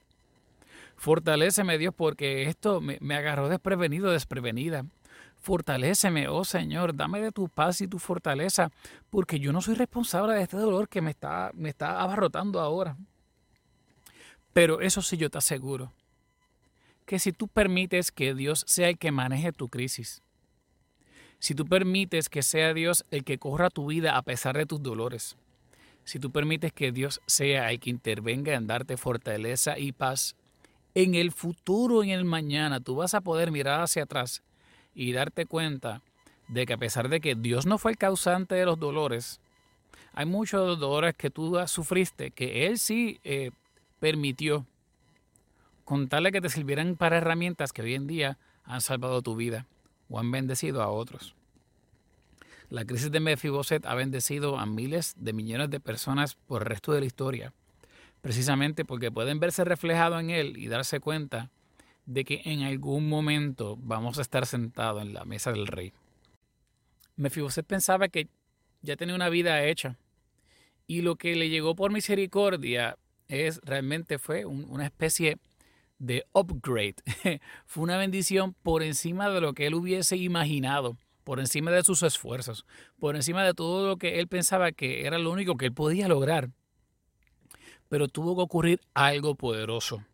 Fortaléceme 0.96 1.76
Dios 1.76 1.92
porque 1.94 2.44
esto 2.44 2.80
me, 2.80 3.14
agarró 3.14 3.50
desprevenido, 3.50 4.10
desprevenida. 4.10 4.86
Fortaléceme, 5.42 6.28
oh 6.28 6.42
Señor, 6.42 6.96
dame 6.96 7.20
de 7.20 7.32
tu 7.32 7.50
paz 7.50 7.82
y 7.82 7.86
tu 7.86 7.98
fortaleza, 7.98 8.70
porque 9.10 9.38
yo 9.38 9.52
no 9.52 9.60
soy 9.60 9.74
responsable 9.74 10.32
de 10.36 10.44
este 10.44 10.56
dolor 10.56 10.88
que 10.88 11.02
me 11.02 11.10
está, 11.10 11.50
me 11.52 11.68
está 11.68 12.00
abarrotando 12.00 12.60
ahora. 12.60 12.96
Pero 14.54 14.80
eso 14.80 15.02
sí 15.02 15.18
yo 15.18 15.28
te 15.28 15.36
aseguro, 15.36 15.92
que 17.04 17.18
si 17.18 17.30
tú 17.30 17.46
permites 17.46 18.10
que 18.10 18.34
Dios 18.34 18.64
sea 18.66 18.88
el 18.88 18.96
que 18.96 19.12
maneje 19.12 19.52
tu 19.52 19.68
crisis, 19.68 20.22
si 21.38 21.54
tú 21.54 21.66
permites 21.66 22.28
que 22.28 22.42
sea 22.42 22.74
Dios 22.74 23.04
el 23.10 23.24
que 23.24 23.38
corra 23.38 23.70
tu 23.70 23.86
vida 23.86 24.16
a 24.16 24.22
pesar 24.22 24.56
de 24.56 24.66
tus 24.66 24.82
dolores, 24.82 25.36
si 26.04 26.18
tú 26.18 26.30
permites 26.30 26.72
que 26.72 26.90
Dios 26.90 27.20
sea 27.26 27.70
el 27.70 27.80
que 27.80 27.90
intervenga 27.90 28.54
en 28.54 28.66
darte 28.66 28.96
fortaleza 28.96 29.78
y 29.78 29.92
paz, 29.92 30.34
en 30.94 31.14
el 31.14 31.32
futuro 31.32 32.02
en 32.02 32.10
el 32.10 32.24
mañana 32.24 32.80
tú 32.80 32.96
vas 32.96 33.14
a 33.14 33.20
poder 33.20 33.52
mirar 33.52 33.82
hacia 33.82 34.04
atrás 34.04 34.42
y 34.94 35.12
darte 35.12 35.46
cuenta 35.46 36.02
de 36.48 36.66
que 36.66 36.72
a 36.72 36.78
pesar 36.78 37.08
de 37.08 37.20
que 37.20 37.34
Dios 37.34 37.66
no 37.66 37.78
fue 37.78 37.92
el 37.92 37.98
causante 37.98 38.54
de 38.54 38.64
los 38.64 38.78
dolores, 38.78 39.40
hay 40.14 40.26
muchos 40.26 40.80
dolores 40.80 41.14
que 41.14 41.30
tú 41.30 41.56
sufriste 41.66 42.30
que 42.32 42.66
Él 42.66 42.78
sí 42.78 43.20
eh, 43.22 43.50
permitió 44.00 44.66
contarle 45.84 46.32
que 46.32 46.40
te 46.40 46.48
sirvieran 46.48 46.96
para 46.96 47.18
herramientas 47.18 47.72
que 47.72 47.82
hoy 47.82 47.94
en 47.94 48.06
día 48.06 48.38
han 48.64 48.80
salvado 48.80 49.22
tu 49.22 49.36
vida 49.36 49.66
o 50.08 50.18
han 50.18 50.30
bendecido 50.30 50.82
a 50.82 50.88
otros. 50.88 51.34
La 52.70 52.84
crisis 52.84 53.10
de 53.10 53.20
Mefiboset 53.20 53.86
ha 53.86 53.94
bendecido 53.94 54.58
a 54.58 54.66
miles 54.66 55.14
de 55.16 55.32
millones 55.32 55.70
de 55.70 55.80
personas 55.80 56.34
por 56.34 56.62
el 56.62 56.68
resto 56.68 56.92
de 56.92 57.00
la 57.00 57.06
historia, 57.06 57.52
precisamente 58.20 58.84
porque 58.84 59.10
pueden 59.10 59.40
verse 59.40 59.64
reflejados 59.64 60.20
en 60.20 60.30
él 60.30 60.56
y 60.58 60.68
darse 60.68 61.00
cuenta 61.00 61.50
de 62.04 62.24
que 62.24 62.42
en 62.44 62.62
algún 62.62 63.08
momento 63.08 63.76
vamos 63.80 64.18
a 64.18 64.22
estar 64.22 64.46
sentados 64.46 65.02
en 65.02 65.14
la 65.14 65.24
mesa 65.24 65.52
del 65.52 65.66
rey. 65.66 65.92
Mefiboset 67.16 67.66
pensaba 67.66 68.08
que 68.08 68.28
ya 68.82 68.96
tenía 68.96 69.14
una 69.14 69.28
vida 69.28 69.64
hecha 69.64 69.96
y 70.86 71.02
lo 71.02 71.16
que 71.16 71.36
le 71.36 71.50
llegó 71.50 71.74
por 71.74 71.92
misericordia 71.92 72.96
es 73.28 73.60
realmente 73.62 74.18
fue 74.18 74.44
una 74.46 74.86
especie 74.86 75.38
de 75.98 76.24
upgrade. 76.32 76.96
Fue 77.66 77.82
una 77.82 77.96
bendición 77.96 78.54
por 78.62 78.82
encima 78.82 79.28
de 79.30 79.40
lo 79.40 79.52
que 79.52 79.66
él 79.66 79.74
hubiese 79.74 80.16
imaginado, 80.16 80.96
por 81.24 81.40
encima 81.40 81.70
de 81.70 81.84
sus 81.84 82.02
esfuerzos, 82.02 82.64
por 82.98 83.16
encima 83.16 83.44
de 83.44 83.54
todo 83.54 83.86
lo 83.86 83.96
que 83.96 84.20
él 84.20 84.28
pensaba 84.28 84.72
que 84.72 85.06
era 85.06 85.18
lo 85.18 85.30
único 85.30 85.56
que 85.56 85.66
él 85.66 85.72
podía 85.72 86.08
lograr. 86.08 86.50
Pero 87.88 88.08
tuvo 88.08 88.36
que 88.36 88.42
ocurrir 88.42 88.80
algo 88.94 89.34
poderoso. 89.34 90.04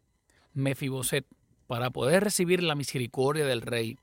Mefiboset, 0.53 1.27
para 1.67 1.91
poder 1.91 2.25
recibir 2.25 2.63
la 2.63 2.75
misericordia 2.75 3.45
del 3.45 3.63
rey 3.63 3.99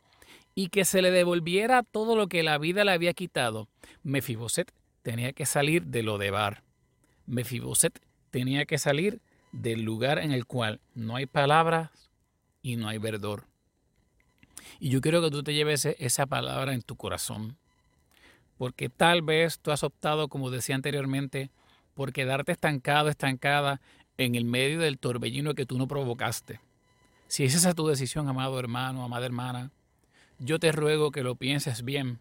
y 0.55 0.67
que 0.67 0.83
se 0.83 1.01
le 1.01 1.11
devolviera 1.11 1.83
todo 1.83 2.15
lo 2.15 2.27
que 2.27 2.43
la 2.43 2.57
vida 2.57 2.83
le 2.83 2.91
había 2.91 3.13
quitado, 3.13 3.69
Mefiboset 4.03 4.71
tenía 5.01 5.33
que 5.33 5.45
salir 5.45 5.85
de 5.85 6.03
lo 6.03 6.17
de 6.17 6.31
bar. 6.31 6.63
Mefiboset 7.25 8.00
tenía 8.29 8.65
que 8.65 8.77
salir 8.77 9.21
del 9.51 9.84
lugar 9.84 10.20
en 10.20 10.31
el 10.31 10.46
cual 10.46 10.79
no 10.96 11.15
hay 11.15 11.25
palabras 11.25 11.89
y 12.62 12.75
no 12.75 12.88
hay 12.88 12.98
verdor. 12.98 13.46
Y 14.79 14.89
yo 14.89 15.01
quiero 15.01 15.22
que 15.22 15.31
tú 15.31 15.43
te 15.43 15.53
lleves 15.53 15.86
esa 15.86 16.25
palabra 16.25 16.74
en 16.74 16.81
tu 16.81 16.96
corazón. 16.96 17.58
Porque 18.58 18.89
tal 18.89 19.22
vez 19.22 19.60
tú 19.60 19.72
has 19.72 19.84
optado, 19.84 20.27
como 20.27 20.51
decía 20.51 20.75
anteriormente, 20.75 21.50
por 21.93 22.13
quedarte 22.13 22.51
estancado, 22.51 23.10
estancada 23.10 23.81
en 24.17 24.36
el 24.36 24.46
medio 24.46 24.79
del 24.79 25.00
torbellino 25.00 25.55
que 25.55 25.65
tú 25.65 25.77
no 25.77 25.88
provocaste. 25.88 26.60
Si 27.27 27.43
esa 27.43 27.70
es 27.70 27.75
tu 27.75 27.88
decisión, 27.88 28.27
amado 28.27 28.60
hermano, 28.60 29.03
amada 29.03 29.25
hermana, 29.25 29.72
yo 30.38 30.60
te 30.60 30.72
ruego 30.72 31.12
que 31.12 31.24
lo 31.24 31.36
pienses 31.36 31.84
bien. 31.84 32.20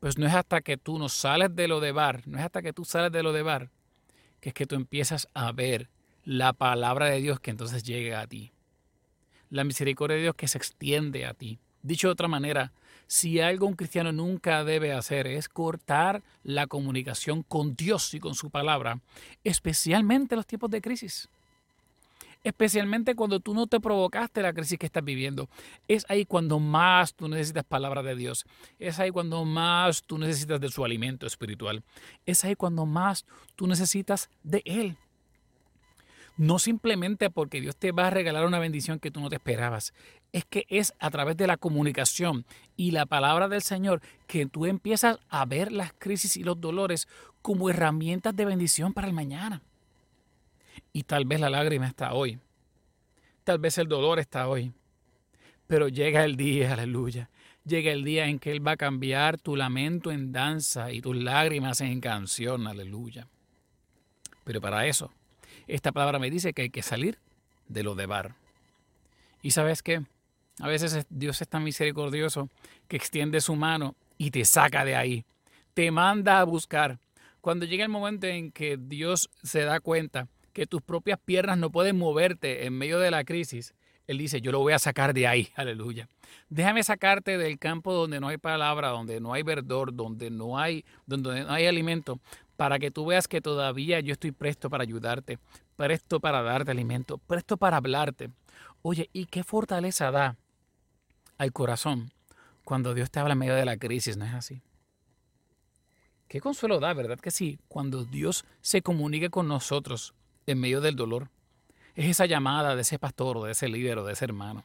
Pues 0.00 0.18
no 0.18 0.26
es 0.26 0.34
hasta 0.34 0.60
que 0.60 0.76
tú 0.76 0.98
no 0.98 1.08
sales 1.08 1.54
de 1.54 1.68
lo 1.68 1.80
de 1.80 1.92
bar, 1.92 2.22
no 2.26 2.38
es 2.38 2.44
hasta 2.44 2.62
que 2.62 2.72
tú 2.72 2.84
sales 2.84 3.12
de 3.12 3.22
lo 3.22 3.32
de 3.32 3.42
bar, 3.42 3.70
que 4.40 4.50
es 4.50 4.54
que 4.54 4.66
tú 4.66 4.74
empiezas 4.74 5.28
a 5.32 5.52
ver 5.52 5.88
la 6.24 6.52
palabra 6.52 7.06
de 7.06 7.20
Dios 7.20 7.40
que 7.40 7.50
entonces 7.50 7.82
llega 7.82 8.20
a 8.20 8.26
ti. 8.26 8.52
La 9.50 9.64
misericordia 9.64 10.16
de 10.16 10.22
Dios 10.22 10.34
que 10.34 10.48
se 10.48 10.58
extiende 10.58 11.26
a 11.26 11.34
ti. 11.34 11.58
Dicho 11.82 12.08
de 12.08 12.12
otra 12.12 12.28
manera, 12.28 12.72
si 13.06 13.40
algo 13.40 13.66
un 13.66 13.74
cristiano 13.74 14.12
nunca 14.12 14.64
debe 14.64 14.92
hacer 14.92 15.26
es 15.26 15.48
cortar 15.48 16.22
la 16.44 16.66
comunicación 16.66 17.42
con 17.42 17.74
Dios 17.74 18.14
y 18.14 18.20
con 18.20 18.34
su 18.34 18.50
palabra, 18.50 19.00
especialmente 19.44 20.34
en 20.34 20.38
los 20.38 20.46
tiempos 20.46 20.70
de 20.70 20.80
crisis. 20.80 21.28
Especialmente 22.44 23.14
cuando 23.14 23.38
tú 23.38 23.54
no 23.54 23.66
te 23.66 23.80
provocaste 23.80 24.42
la 24.42 24.52
crisis 24.52 24.78
que 24.78 24.86
estás 24.86 25.04
viviendo. 25.04 25.48
Es 25.86 26.04
ahí 26.08 26.24
cuando 26.24 26.58
más 26.58 27.14
tú 27.14 27.28
necesitas 27.28 27.64
palabra 27.64 28.02
de 28.02 28.16
Dios. 28.16 28.44
Es 28.80 28.98
ahí 28.98 29.10
cuando 29.10 29.44
más 29.44 30.02
tú 30.02 30.18
necesitas 30.18 30.60
de 30.60 30.68
su 30.68 30.84
alimento 30.84 31.26
espiritual. 31.26 31.84
Es 32.26 32.44
ahí 32.44 32.56
cuando 32.56 32.86
más 32.86 33.26
tú 33.54 33.66
necesitas 33.66 34.28
de 34.42 34.62
Él. 34.64 34.96
No 36.36 36.58
simplemente 36.58 37.30
porque 37.30 37.60
Dios 37.60 37.76
te 37.76 37.92
va 37.92 38.06
a 38.06 38.10
regalar 38.10 38.46
una 38.46 38.58
bendición 38.58 38.98
que 38.98 39.10
tú 39.10 39.20
no 39.20 39.28
te 39.28 39.36
esperabas. 39.36 39.92
Es 40.32 40.44
que 40.46 40.64
es 40.68 40.94
a 40.98 41.10
través 41.10 41.36
de 41.36 41.46
la 41.46 41.58
comunicación 41.58 42.46
y 42.76 42.92
la 42.92 43.04
palabra 43.04 43.48
del 43.48 43.60
Señor 43.60 44.00
que 44.26 44.46
tú 44.46 44.64
empiezas 44.64 45.18
a 45.28 45.44
ver 45.44 45.70
las 45.70 45.92
crisis 45.92 46.36
y 46.36 46.42
los 46.42 46.60
dolores 46.60 47.06
como 47.42 47.68
herramientas 47.68 48.34
de 48.34 48.46
bendición 48.46 48.94
para 48.94 49.08
el 49.08 49.12
mañana. 49.12 49.62
Y 50.94 51.02
tal 51.02 51.26
vez 51.26 51.38
la 51.38 51.50
lágrima 51.50 51.86
está 51.86 52.14
hoy. 52.14 52.38
Tal 53.44 53.58
vez 53.58 53.76
el 53.76 53.88
dolor 53.88 54.18
está 54.18 54.48
hoy. 54.48 54.72
Pero 55.66 55.88
llega 55.88 56.24
el 56.24 56.36
día, 56.36 56.72
aleluya. 56.72 57.28
Llega 57.64 57.92
el 57.92 58.04
día 58.04 58.26
en 58.26 58.38
que 58.38 58.52
Él 58.52 58.66
va 58.66 58.72
a 58.72 58.76
cambiar 58.76 59.38
tu 59.38 59.54
lamento 59.54 60.10
en 60.10 60.32
danza 60.32 60.92
y 60.92 61.00
tus 61.00 61.16
lágrimas 61.16 61.80
en 61.82 62.00
canción, 62.00 62.66
aleluya. 62.66 63.28
Pero 64.44 64.60
para 64.60 64.86
eso 64.86 65.12
esta 65.74 65.92
palabra 65.92 66.18
me 66.18 66.30
dice 66.30 66.52
que 66.52 66.62
hay 66.62 66.70
que 66.70 66.82
salir 66.82 67.18
de 67.68 67.82
lo 67.82 67.94
de 67.94 68.06
bar. 68.06 68.34
Y 69.42 69.52
sabes 69.52 69.82
qué? 69.82 70.02
A 70.60 70.68
veces 70.68 71.06
Dios 71.08 71.40
es 71.40 71.48
tan 71.48 71.64
misericordioso 71.64 72.50
que 72.88 72.96
extiende 72.96 73.40
su 73.40 73.56
mano 73.56 73.94
y 74.18 74.30
te 74.30 74.44
saca 74.44 74.84
de 74.84 74.96
ahí. 74.96 75.24
Te 75.74 75.90
manda 75.90 76.40
a 76.40 76.44
buscar. 76.44 76.98
Cuando 77.40 77.64
llega 77.64 77.84
el 77.84 77.90
momento 77.90 78.26
en 78.26 78.52
que 78.52 78.76
Dios 78.76 79.30
se 79.42 79.62
da 79.62 79.80
cuenta 79.80 80.28
que 80.52 80.66
tus 80.66 80.82
propias 80.82 81.18
piernas 81.18 81.56
no 81.56 81.70
pueden 81.70 81.96
moverte 81.98 82.66
en 82.66 82.76
medio 82.76 82.98
de 82.98 83.10
la 83.10 83.24
crisis, 83.24 83.74
Él 84.06 84.18
dice, 84.18 84.42
yo 84.42 84.52
lo 84.52 84.60
voy 84.60 84.74
a 84.74 84.78
sacar 84.78 85.14
de 85.14 85.26
ahí, 85.26 85.48
aleluya. 85.56 86.06
Déjame 86.50 86.82
sacarte 86.82 87.38
del 87.38 87.58
campo 87.58 87.94
donde 87.94 88.20
no 88.20 88.28
hay 88.28 88.36
palabra, 88.36 88.88
donde 88.88 89.20
no 89.20 89.32
hay 89.32 89.42
verdor, 89.42 89.94
donde 89.94 90.30
no 90.30 90.58
hay, 90.58 90.84
donde 91.06 91.44
no 91.44 91.52
hay 91.52 91.66
alimento, 91.66 92.20
para 92.62 92.78
que 92.78 92.92
tú 92.92 93.06
veas 93.06 93.26
que 93.26 93.40
todavía 93.40 93.98
yo 93.98 94.12
estoy 94.12 94.30
presto 94.30 94.70
para 94.70 94.84
ayudarte, 94.84 95.40
presto 95.74 96.20
para 96.20 96.42
darte 96.42 96.70
alimento, 96.70 97.18
presto 97.18 97.56
para 97.56 97.78
hablarte. 97.78 98.30
Oye, 98.82 99.10
¿y 99.12 99.26
qué 99.26 99.42
fortaleza 99.42 100.12
da 100.12 100.36
al 101.38 101.52
corazón 101.52 102.12
cuando 102.64 102.94
Dios 102.94 103.10
te 103.10 103.18
habla 103.18 103.32
en 103.32 103.40
medio 103.40 103.56
de 103.56 103.64
la 103.64 103.78
crisis? 103.78 104.16
¿No 104.16 104.26
es 104.26 104.32
así? 104.32 104.62
¿Qué 106.28 106.40
consuelo 106.40 106.78
da, 106.78 106.94
verdad 106.94 107.18
que 107.18 107.32
sí? 107.32 107.58
Cuando 107.66 108.04
Dios 108.04 108.44
se 108.60 108.80
comunica 108.80 109.28
con 109.28 109.48
nosotros 109.48 110.14
en 110.46 110.60
medio 110.60 110.80
del 110.80 110.94
dolor. 110.94 111.30
Es 111.96 112.06
esa 112.06 112.26
llamada 112.26 112.76
de 112.76 112.82
ese 112.82 113.00
pastor 113.00 113.38
o 113.38 113.44
de 113.46 113.50
ese 113.50 113.66
líder 113.66 113.98
o 113.98 114.04
de 114.04 114.12
ese 114.12 114.24
hermano. 114.24 114.62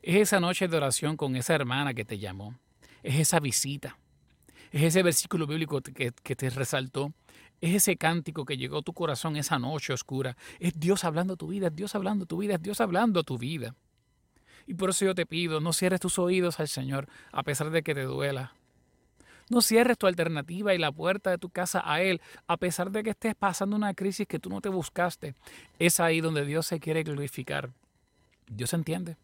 Es 0.00 0.14
esa 0.14 0.38
noche 0.38 0.68
de 0.68 0.76
oración 0.76 1.16
con 1.16 1.34
esa 1.34 1.56
hermana 1.56 1.92
que 1.92 2.04
te 2.04 2.20
llamó. 2.20 2.54
Es 3.02 3.16
esa 3.16 3.40
visita. 3.40 3.98
Es 4.72 4.82
ese 4.82 5.02
versículo 5.02 5.46
bíblico 5.46 5.82
que, 5.82 6.12
te 6.12 6.50
resaltó 6.50 7.12
es 7.60 7.76
ese 7.76 7.96
cántico 7.96 8.44
que 8.44 8.56
llegó 8.56 8.78
a 8.78 8.82
tu 8.82 8.92
corazón 8.92 9.36
esa 9.36 9.56
noche 9.56 9.92
oscura. 9.92 10.36
Es 10.58 10.72
Dios 10.74 11.04
hablando 11.04 11.36
tu 11.36 11.46
vida, 11.46 11.68
es 11.68 11.76
Dios 11.76 11.94
hablando 11.94 12.26
tu 12.26 12.38
vida, 12.38 12.54
es 12.54 12.62
Dios 12.62 12.80
hablando 12.80 13.20
a 13.20 13.22
tu 13.22 13.38
vida. 13.38 13.76
Y 14.66 14.74
por 14.74 14.90
eso 14.90 15.04
yo 15.04 15.14
te 15.14 15.26
pido, 15.26 15.60
no 15.60 15.72
cierres 15.72 16.00
tus 16.00 16.18
oídos 16.18 16.58
al 16.58 16.66
Señor 16.66 17.06
a 17.30 17.44
pesar 17.44 17.70
de 17.70 17.82
que 17.82 17.94
te 17.94 18.02
duela. 18.02 18.54
No 19.48 19.60
cierres 19.60 19.96
tu 19.96 20.08
alternativa 20.08 20.74
y 20.74 20.78
la 20.78 20.90
puerta 20.90 21.30
de 21.30 21.38
tu 21.38 21.50
casa 21.50 21.82
a 21.84 22.02
Él, 22.02 22.20
a 22.48 22.56
pesar 22.56 22.90
de 22.90 23.04
que 23.04 23.10
estés 23.10 23.36
pasando 23.36 23.76
una 23.76 23.94
crisis 23.94 24.26
que 24.26 24.40
tú 24.40 24.48
no 24.48 24.60
te 24.60 24.68
buscaste. 24.68 25.34
Es 25.78 26.00
ahí 26.00 26.20
donde 26.20 26.44
Dios 26.44 26.66
se 26.66 26.80
quiere 26.80 27.04
glorificar. 27.04 27.70
Dios 28.48 28.72
entiende. 28.72 29.16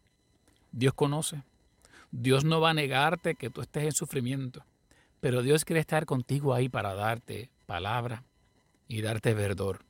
Dios 0.71 0.93
conoce. 0.93 1.43
Dios 2.11 2.45
no 2.45 2.61
va 2.61 2.69
a 2.69 2.73
negarte 2.73 3.35
que 3.35 3.49
tú 3.49 3.61
estés 3.61 3.83
en 3.83 3.91
sufrimiento. 3.91 4.63
Pero 5.19 5.41
Dios 5.41 5.65
quiere 5.65 5.79
estar 5.79 6.05
contigo 6.05 6.53
ahí 6.53 6.69
para 6.69 6.93
darte 6.93 7.49
palabra, 7.65 8.23
y 8.89 9.01
darte 9.01 9.33
verdor, 9.33 9.85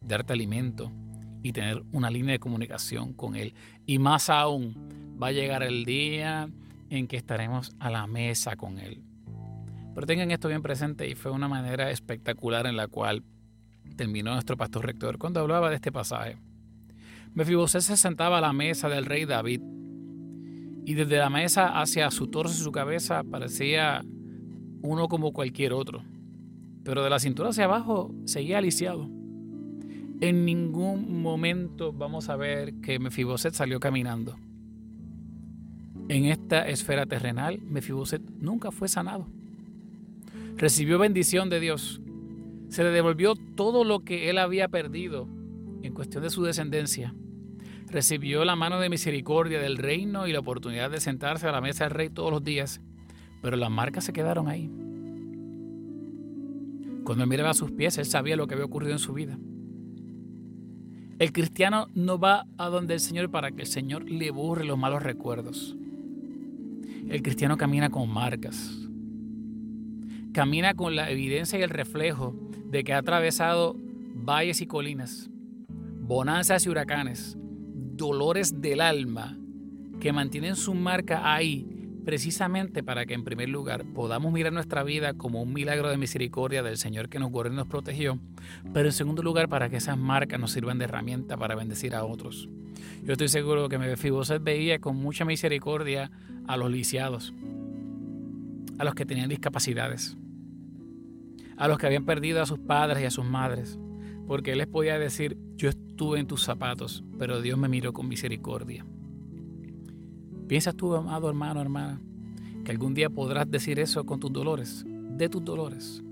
darte 0.00 0.32
alimento 0.32 0.90
y 1.42 1.52
tener 1.52 1.82
una 1.92 2.08
línea 2.08 2.32
de 2.32 2.38
comunicación 2.38 3.12
con 3.12 3.36
Él. 3.36 3.52
Y 3.84 3.98
más 3.98 4.30
aún, 4.30 4.74
va 5.22 5.26
a 5.26 5.32
llegar 5.32 5.62
el 5.62 5.84
día 5.84 6.48
en 6.88 7.06
que 7.06 7.16
estaremos 7.16 7.72
a 7.80 7.90
la 7.90 8.06
mesa 8.06 8.56
con 8.56 8.78
Él. 8.78 9.02
Pero 9.94 10.06
tengan 10.06 10.30
esto 10.30 10.48
bien 10.48 10.62
presente 10.62 11.08
y 11.08 11.14
fue 11.14 11.32
una 11.32 11.48
manera 11.48 11.90
espectacular 11.90 12.66
en 12.66 12.76
la 12.76 12.86
cual 12.86 13.22
terminó 13.96 14.32
nuestro 14.32 14.56
pastor 14.56 14.86
rector 14.86 15.18
cuando 15.18 15.40
hablaba 15.40 15.68
de 15.68 15.76
este 15.76 15.92
pasaje. 15.92 16.38
Mefibosé 17.34 17.80
se 17.80 17.96
sentaba 17.96 18.38
a 18.38 18.40
la 18.40 18.52
mesa 18.52 18.88
del 18.88 19.04
rey 19.04 19.24
David 19.24 19.60
y 20.86 20.94
desde 20.94 21.18
la 21.18 21.30
mesa 21.30 21.80
hacia 21.80 22.10
su 22.12 22.28
torso 22.28 22.54
y 22.54 22.64
su 22.64 22.70
cabeza 22.70 23.24
parecía 23.24 24.04
uno 24.84 25.08
como 25.08 25.32
cualquier 25.32 25.72
otro 25.72 26.02
pero 26.84 27.02
de 27.02 27.10
la 27.10 27.18
cintura 27.18 27.48
hacia 27.48 27.64
abajo 27.64 28.14
seguía 28.26 28.58
aliciado. 28.58 29.08
En 30.20 30.44
ningún 30.44 31.22
momento 31.22 31.92
vamos 31.92 32.28
a 32.28 32.36
ver 32.36 32.74
que 32.74 32.98
Mefiboset 32.98 33.54
salió 33.54 33.80
caminando. 33.80 34.36
En 36.08 36.26
esta 36.26 36.68
esfera 36.68 37.06
terrenal, 37.06 37.60
Mefiboset 37.62 38.22
nunca 38.38 38.70
fue 38.70 38.88
sanado. 38.88 39.26
Recibió 40.56 40.98
bendición 40.98 41.48
de 41.48 41.60
Dios. 41.60 42.00
Se 42.68 42.84
le 42.84 42.90
devolvió 42.90 43.34
todo 43.34 43.84
lo 43.84 44.00
que 44.00 44.28
él 44.30 44.38
había 44.38 44.68
perdido 44.68 45.26
en 45.82 45.94
cuestión 45.94 46.22
de 46.22 46.30
su 46.30 46.42
descendencia. 46.42 47.14
Recibió 47.88 48.44
la 48.44 48.56
mano 48.56 48.78
de 48.78 48.90
misericordia 48.90 49.60
del 49.60 49.78
reino 49.78 50.26
y 50.26 50.32
la 50.32 50.40
oportunidad 50.40 50.90
de 50.90 51.00
sentarse 51.00 51.46
a 51.46 51.52
la 51.52 51.60
mesa 51.60 51.84
del 51.84 51.94
rey 51.94 52.10
todos 52.10 52.30
los 52.30 52.44
días. 52.44 52.80
Pero 53.44 53.58
las 53.58 53.70
marcas 53.70 54.04
se 54.04 54.14
quedaron 54.14 54.48
ahí. 54.48 54.70
Cuando 57.04 57.26
miraba 57.26 57.52
sus 57.52 57.70
pies, 57.72 57.98
él 57.98 58.06
sabía 58.06 58.36
lo 58.36 58.46
que 58.46 58.54
había 58.54 58.64
ocurrido 58.64 58.92
en 58.92 58.98
su 58.98 59.12
vida. 59.12 59.36
El 61.18 61.30
cristiano 61.30 61.88
no 61.94 62.18
va 62.18 62.46
a 62.56 62.70
donde 62.70 62.94
el 62.94 63.00
Señor 63.00 63.30
para 63.30 63.52
que 63.52 63.60
el 63.60 63.68
Señor 63.68 64.08
le 64.08 64.30
borre 64.30 64.64
los 64.64 64.78
malos 64.78 65.02
recuerdos. 65.02 65.76
El 67.10 67.20
cristiano 67.20 67.58
camina 67.58 67.90
con 67.90 68.08
marcas. 68.08 68.88
Camina 70.32 70.72
con 70.72 70.96
la 70.96 71.10
evidencia 71.10 71.58
y 71.58 71.62
el 71.62 71.68
reflejo 71.68 72.34
de 72.70 72.82
que 72.82 72.94
ha 72.94 72.98
atravesado 72.98 73.76
valles 74.14 74.62
y 74.62 74.66
colinas, 74.66 75.28
bonanzas 76.00 76.64
y 76.64 76.70
huracanes, 76.70 77.36
dolores 77.94 78.62
del 78.62 78.80
alma 78.80 79.36
que 80.00 80.14
mantienen 80.14 80.56
su 80.56 80.72
marca 80.72 81.34
ahí 81.34 81.73
precisamente 82.04 82.82
para 82.82 83.06
que 83.06 83.14
en 83.14 83.24
primer 83.24 83.48
lugar 83.48 83.84
podamos 83.84 84.32
mirar 84.32 84.52
nuestra 84.52 84.82
vida 84.82 85.14
como 85.14 85.42
un 85.42 85.52
milagro 85.52 85.88
de 85.88 85.96
misericordia 85.96 86.62
del 86.62 86.76
Señor 86.76 87.08
que 87.08 87.18
nos 87.18 87.30
guardó 87.30 87.52
y 87.52 87.56
nos 87.56 87.66
protegió, 87.66 88.18
pero 88.72 88.86
en 88.86 88.92
segundo 88.92 89.22
lugar 89.22 89.48
para 89.48 89.68
que 89.68 89.76
esas 89.76 89.98
marcas 89.98 90.38
nos 90.38 90.52
sirvan 90.52 90.78
de 90.78 90.84
herramienta 90.84 91.36
para 91.36 91.54
bendecir 91.54 91.94
a 91.94 92.04
otros. 92.04 92.48
Yo 93.02 93.12
estoy 93.12 93.28
seguro 93.28 93.68
que 93.68 93.78
Mefiboset 93.78 94.42
veía 94.42 94.78
con 94.78 94.96
mucha 94.96 95.24
misericordia 95.24 96.10
a 96.46 96.56
los 96.56 96.70
lisiados, 96.70 97.34
a 98.78 98.84
los 98.84 98.94
que 98.94 99.06
tenían 99.06 99.28
discapacidades, 99.28 100.16
a 101.56 101.68
los 101.68 101.78
que 101.78 101.86
habían 101.86 102.04
perdido 102.04 102.42
a 102.42 102.46
sus 102.46 102.58
padres 102.58 103.02
y 103.02 103.06
a 103.06 103.10
sus 103.10 103.24
madres, 103.24 103.78
porque 104.26 104.52
él 104.52 104.58
les 104.58 104.66
podía 104.66 104.98
decir, 104.98 105.38
yo 105.56 105.68
estuve 105.68 106.18
en 106.18 106.26
tus 106.26 106.42
zapatos, 106.42 107.04
pero 107.18 107.40
Dios 107.40 107.58
me 107.58 107.68
miró 107.68 107.92
con 107.92 108.08
misericordia. 108.08 108.84
¿Piensas 110.46 110.74
tú, 110.74 110.94
amado 110.94 111.28
hermano, 111.28 111.60
hermana, 111.60 112.00
que 112.64 112.70
algún 112.70 112.94
día 112.94 113.08
podrás 113.08 113.50
decir 113.50 113.78
eso 113.78 114.04
con 114.04 114.20
tus 114.20 114.32
dolores, 114.32 114.84
de 114.86 115.28
tus 115.28 115.44
dolores? 115.44 116.02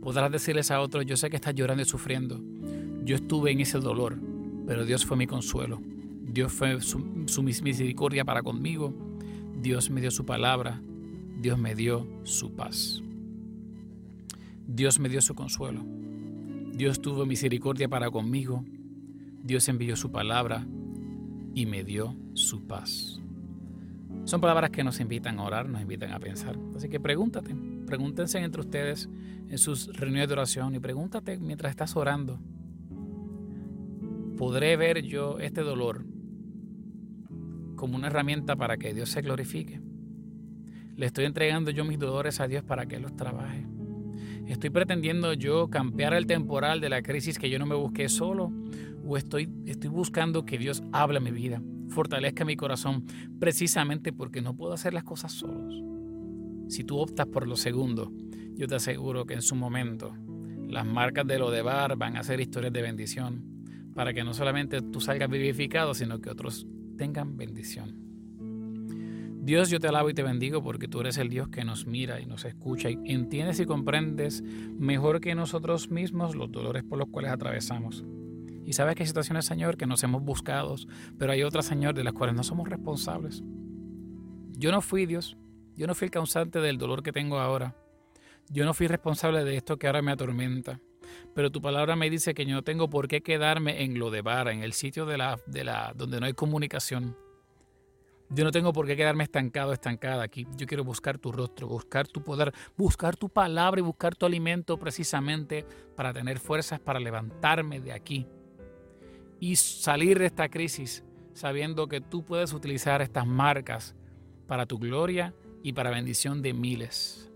Podrás 0.00 0.32
decirles 0.32 0.70
a 0.70 0.80
otros, 0.80 1.04
yo 1.04 1.16
sé 1.16 1.28
que 1.28 1.36
estás 1.36 1.54
llorando 1.54 1.82
y 1.82 1.86
sufriendo, 1.86 2.40
yo 3.04 3.16
estuve 3.16 3.50
en 3.50 3.60
ese 3.60 3.78
dolor, 3.78 4.18
pero 4.66 4.84
Dios 4.84 5.04
fue 5.04 5.16
mi 5.16 5.26
consuelo, 5.26 5.80
Dios 6.22 6.52
fue 6.52 6.80
su, 6.80 7.24
su 7.26 7.42
misericordia 7.42 8.24
para 8.24 8.42
conmigo, 8.42 8.94
Dios 9.60 9.90
me 9.90 10.00
dio 10.00 10.10
su 10.10 10.24
palabra, 10.24 10.80
Dios 11.40 11.58
me 11.58 11.74
dio 11.74 12.06
su 12.24 12.52
paz. 12.52 13.02
Dios 14.66 14.98
me 14.98 15.08
dio 15.08 15.22
su 15.22 15.34
consuelo. 15.34 15.82
Dios 16.74 17.00
tuvo 17.00 17.24
misericordia 17.24 17.88
para 17.88 18.10
conmigo. 18.10 18.64
Dios 19.42 19.66
envió 19.68 19.96
su 19.96 20.12
palabra 20.12 20.66
y 21.54 21.64
me 21.66 21.84
dio 21.84 22.14
su 22.34 22.66
paz. 22.66 23.20
Son 24.28 24.42
palabras 24.42 24.68
que 24.68 24.84
nos 24.84 25.00
invitan 25.00 25.38
a 25.38 25.44
orar, 25.44 25.70
nos 25.70 25.80
invitan 25.80 26.12
a 26.12 26.20
pensar. 26.20 26.54
Así 26.76 26.90
que 26.90 27.00
pregúntate, 27.00 27.56
pregúntense 27.86 28.38
entre 28.38 28.60
ustedes 28.60 29.08
en 29.48 29.56
sus 29.56 29.86
reuniones 29.96 30.28
de 30.28 30.34
oración 30.34 30.74
y 30.74 30.80
pregúntate 30.80 31.38
mientras 31.38 31.70
estás 31.70 31.96
orando. 31.96 32.38
¿Podré 34.36 34.76
ver 34.76 35.00
yo 35.00 35.38
este 35.38 35.62
dolor 35.62 36.04
como 37.74 37.96
una 37.96 38.08
herramienta 38.08 38.54
para 38.54 38.76
que 38.76 38.92
Dios 38.92 39.08
se 39.08 39.22
glorifique? 39.22 39.80
¿Le 40.94 41.06
estoy 41.06 41.24
entregando 41.24 41.70
yo 41.70 41.86
mis 41.86 41.98
dolores 41.98 42.38
a 42.40 42.48
Dios 42.48 42.62
para 42.62 42.84
que 42.84 42.98
los 43.00 43.16
trabaje? 43.16 43.66
¿Estoy 44.46 44.68
pretendiendo 44.68 45.32
yo 45.32 45.70
campear 45.70 46.12
el 46.12 46.26
temporal 46.26 46.82
de 46.82 46.90
la 46.90 47.00
crisis 47.00 47.38
que 47.38 47.48
yo 47.48 47.58
no 47.58 47.64
me 47.64 47.76
busqué 47.76 48.10
solo? 48.10 48.52
¿O 49.06 49.16
estoy, 49.16 49.48
estoy 49.64 49.88
buscando 49.88 50.44
que 50.44 50.58
Dios 50.58 50.82
hable 50.92 51.18
mi 51.18 51.30
vida, 51.30 51.62
fortalezca 51.88 52.44
mi 52.44 52.56
corazón, 52.56 53.04
precisamente 53.38 54.12
porque 54.12 54.42
no 54.42 54.54
puedo 54.54 54.72
hacer 54.72 54.94
las 54.94 55.04
cosas 55.04 55.32
solos? 55.32 55.74
Si 56.68 56.84
tú 56.84 56.98
optas 56.98 57.26
por 57.26 57.46
lo 57.46 57.56
segundo, 57.56 58.12
yo 58.54 58.66
te 58.66 58.74
aseguro 58.74 59.24
que 59.24 59.34
en 59.34 59.42
su 59.42 59.54
momento 59.54 60.14
las 60.68 60.86
marcas 60.86 61.26
de 61.26 61.38
lo 61.38 61.50
de 61.50 61.62
bar 61.62 61.96
van 61.96 62.16
a 62.16 62.22
ser 62.22 62.40
historias 62.40 62.72
de 62.72 62.82
bendición, 62.82 63.44
para 63.94 64.12
que 64.12 64.22
no 64.22 64.34
solamente 64.34 64.82
tú 64.82 65.00
salgas 65.00 65.30
vivificado, 65.30 65.94
sino 65.94 66.20
que 66.20 66.30
otros 66.30 66.66
tengan 66.96 67.36
bendición. 67.36 68.08
Dios, 69.48 69.70
yo 69.70 69.80
te 69.80 69.88
alabo 69.88 70.10
y 70.10 70.14
te 70.14 70.22
bendigo 70.22 70.62
porque 70.62 70.88
tú 70.88 71.00
eres 71.00 71.16
el 71.16 71.30
Dios 71.30 71.48
que 71.48 71.64
nos 71.64 71.86
mira 71.86 72.20
y 72.20 72.26
nos 72.26 72.44
escucha 72.44 72.90
y 72.90 72.98
entiendes 73.06 73.58
y 73.60 73.64
comprendes 73.64 74.42
mejor 74.42 75.22
que 75.22 75.34
nosotros 75.34 75.90
mismos 75.90 76.34
los 76.34 76.52
dolores 76.52 76.84
por 76.84 76.98
los 76.98 77.08
cuales 77.08 77.32
atravesamos. 77.32 78.04
Y 78.68 78.74
sabes 78.74 78.96
que 78.96 79.02
hay 79.02 79.06
situaciones, 79.06 79.46
Señor, 79.46 79.78
que 79.78 79.86
nos 79.86 80.02
hemos 80.02 80.22
buscado, 80.22 80.76
pero 81.18 81.32
hay 81.32 81.42
otras, 81.42 81.64
Señor, 81.64 81.94
de 81.94 82.04
las 82.04 82.12
cuales 82.12 82.36
no 82.36 82.42
somos 82.42 82.68
responsables. 82.68 83.42
Yo 84.58 84.70
no 84.70 84.82
fui 84.82 85.06
Dios, 85.06 85.38
yo 85.74 85.86
no 85.86 85.94
fui 85.94 86.04
el 86.04 86.10
causante 86.10 86.60
del 86.60 86.76
dolor 86.76 87.02
que 87.02 87.10
tengo 87.10 87.38
ahora. 87.38 87.74
Yo 88.50 88.66
no 88.66 88.74
fui 88.74 88.86
responsable 88.86 89.42
de 89.42 89.56
esto 89.56 89.78
que 89.78 89.86
ahora 89.86 90.02
me 90.02 90.12
atormenta. 90.12 90.80
Pero 91.34 91.50
tu 91.50 91.62
palabra 91.62 91.96
me 91.96 92.10
dice 92.10 92.34
que 92.34 92.44
yo 92.44 92.56
no 92.56 92.62
tengo 92.62 92.90
por 92.90 93.08
qué 93.08 93.22
quedarme 93.22 93.84
en 93.84 93.98
lo 93.98 94.10
de 94.10 94.20
vara, 94.20 94.52
en 94.52 94.62
el 94.62 94.74
sitio 94.74 95.06
de 95.06 95.16
la, 95.16 95.40
de 95.46 95.64
la, 95.64 95.94
donde 95.96 96.20
no 96.20 96.26
hay 96.26 96.34
comunicación 96.34 97.16
yo 98.30 98.44
no 98.44 98.50
tengo 98.50 98.74
por 98.74 98.86
qué 98.86 98.94
quedarme 98.94 99.24
estancado, 99.24 99.72
estancada 99.72 100.22
aquí. 100.22 100.46
Yo 100.54 100.66
quiero 100.66 100.84
buscar 100.84 101.16
tu 101.16 101.32
rostro, 101.32 101.66
buscar 101.66 102.06
tu 102.06 102.22
poder, 102.22 102.52
buscar 102.76 103.16
tu 103.16 103.30
palabra 103.30 103.80
y 103.80 103.82
buscar 103.82 104.14
tu 104.16 104.26
alimento 104.26 104.76
precisamente 104.78 105.64
para 105.96 106.12
tener 106.12 106.38
fuerzas 106.38 106.78
para 106.78 107.00
levantarme 107.00 107.80
de 107.80 107.92
aquí 107.92 108.26
y 109.40 109.56
salir 109.56 110.18
de 110.18 110.26
esta 110.26 110.48
crisis 110.48 111.04
sabiendo 111.38 111.86
que 111.86 112.00
tú 112.00 112.24
puedes 112.24 112.52
utilizar 112.52 113.00
estas 113.00 113.26
marcas 113.26 113.94
para 114.48 114.66
tu 114.66 114.78
gloria 114.78 115.34
y 115.62 115.72
para 115.72 115.90
bendición 115.90 116.42
de 116.42 116.52
miles. 116.52 117.30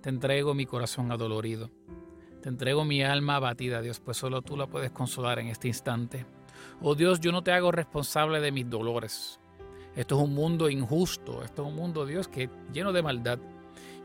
Te 0.00 0.08
entrego 0.08 0.54
mi 0.54 0.64
corazón 0.64 1.10
adolorido. 1.10 1.70
Te 2.40 2.48
entrego 2.48 2.84
mi 2.84 3.02
alma 3.02 3.36
abatida, 3.36 3.82
Dios, 3.82 4.00
pues 4.00 4.16
solo 4.16 4.42
tú 4.42 4.56
la 4.56 4.66
puedes 4.66 4.92
consolar 4.92 5.40
en 5.40 5.48
este 5.48 5.68
instante. 5.68 6.24
Oh 6.80 6.94
Dios, 6.94 7.20
yo 7.20 7.32
no 7.32 7.42
te 7.42 7.52
hago 7.52 7.70
responsable 7.72 8.40
de 8.40 8.52
mis 8.52 8.70
dolores. 8.70 9.40
Esto 9.94 10.16
es 10.16 10.22
un 10.22 10.34
mundo 10.34 10.70
injusto, 10.70 11.42
esto 11.42 11.62
es 11.62 11.68
un 11.68 11.76
mundo, 11.76 12.06
Dios, 12.06 12.28
que 12.28 12.48
lleno 12.72 12.92
de 12.92 13.02
maldad 13.02 13.40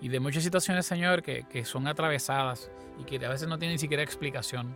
y 0.01 0.09
de 0.09 0.19
muchas 0.19 0.43
situaciones, 0.43 0.85
Señor, 0.85 1.21
que, 1.21 1.45
que 1.47 1.63
son 1.63 1.87
atravesadas 1.87 2.71
y 2.99 3.03
que 3.03 3.23
a 3.23 3.29
veces 3.29 3.47
no 3.47 3.57
tienen 3.57 3.75
ni 3.75 3.79
siquiera 3.79 4.03
explicación. 4.03 4.75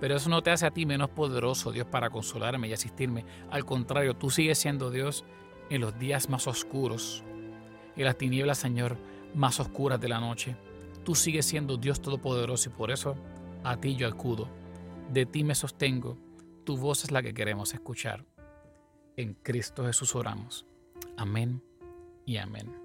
Pero 0.00 0.16
eso 0.16 0.30
no 0.30 0.42
te 0.42 0.50
hace 0.50 0.66
a 0.66 0.70
ti 0.70 0.86
menos 0.86 1.10
poderoso, 1.10 1.72
Dios, 1.72 1.86
para 1.86 2.10
consolarme 2.10 2.68
y 2.68 2.72
asistirme. 2.72 3.24
Al 3.50 3.64
contrario, 3.64 4.16
tú 4.16 4.30
sigues 4.30 4.58
siendo 4.58 4.90
Dios 4.90 5.24
en 5.68 5.82
los 5.82 5.98
días 5.98 6.28
más 6.28 6.46
oscuros, 6.46 7.22
en 7.96 8.04
las 8.04 8.16
tinieblas, 8.16 8.58
Señor, 8.58 8.96
más 9.34 9.60
oscuras 9.60 10.00
de 10.00 10.08
la 10.08 10.18
noche. 10.18 10.56
Tú 11.04 11.14
sigues 11.14 11.46
siendo 11.46 11.76
Dios 11.76 12.00
Todopoderoso 12.00 12.70
y 12.70 12.72
por 12.72 12.90
eso 12.90 13.14
a 13.62 13.76
ti 13.76 13.94
yo 13.94 14.08
acudo. 14.08 14.48
De 15.12 15.26
ti 15.26 15.44
me 15.44 15.54
sostengo. 15.54 16.16
Tu 16.64 16.76
voz 16.76 17.04
es 17.04 17.10
la 17.10 17.22
que 17.22 17.34
queremos 17.34 17.74
escuchar. 17.74 18.24
En 19.16 19.34
Cristo 19.34 19.84
Jesús 19.84 20.14
oramos. 20.14 20.66
Amén 21.16 21.62
y 22.24 22.38
amén. 22.38 22.79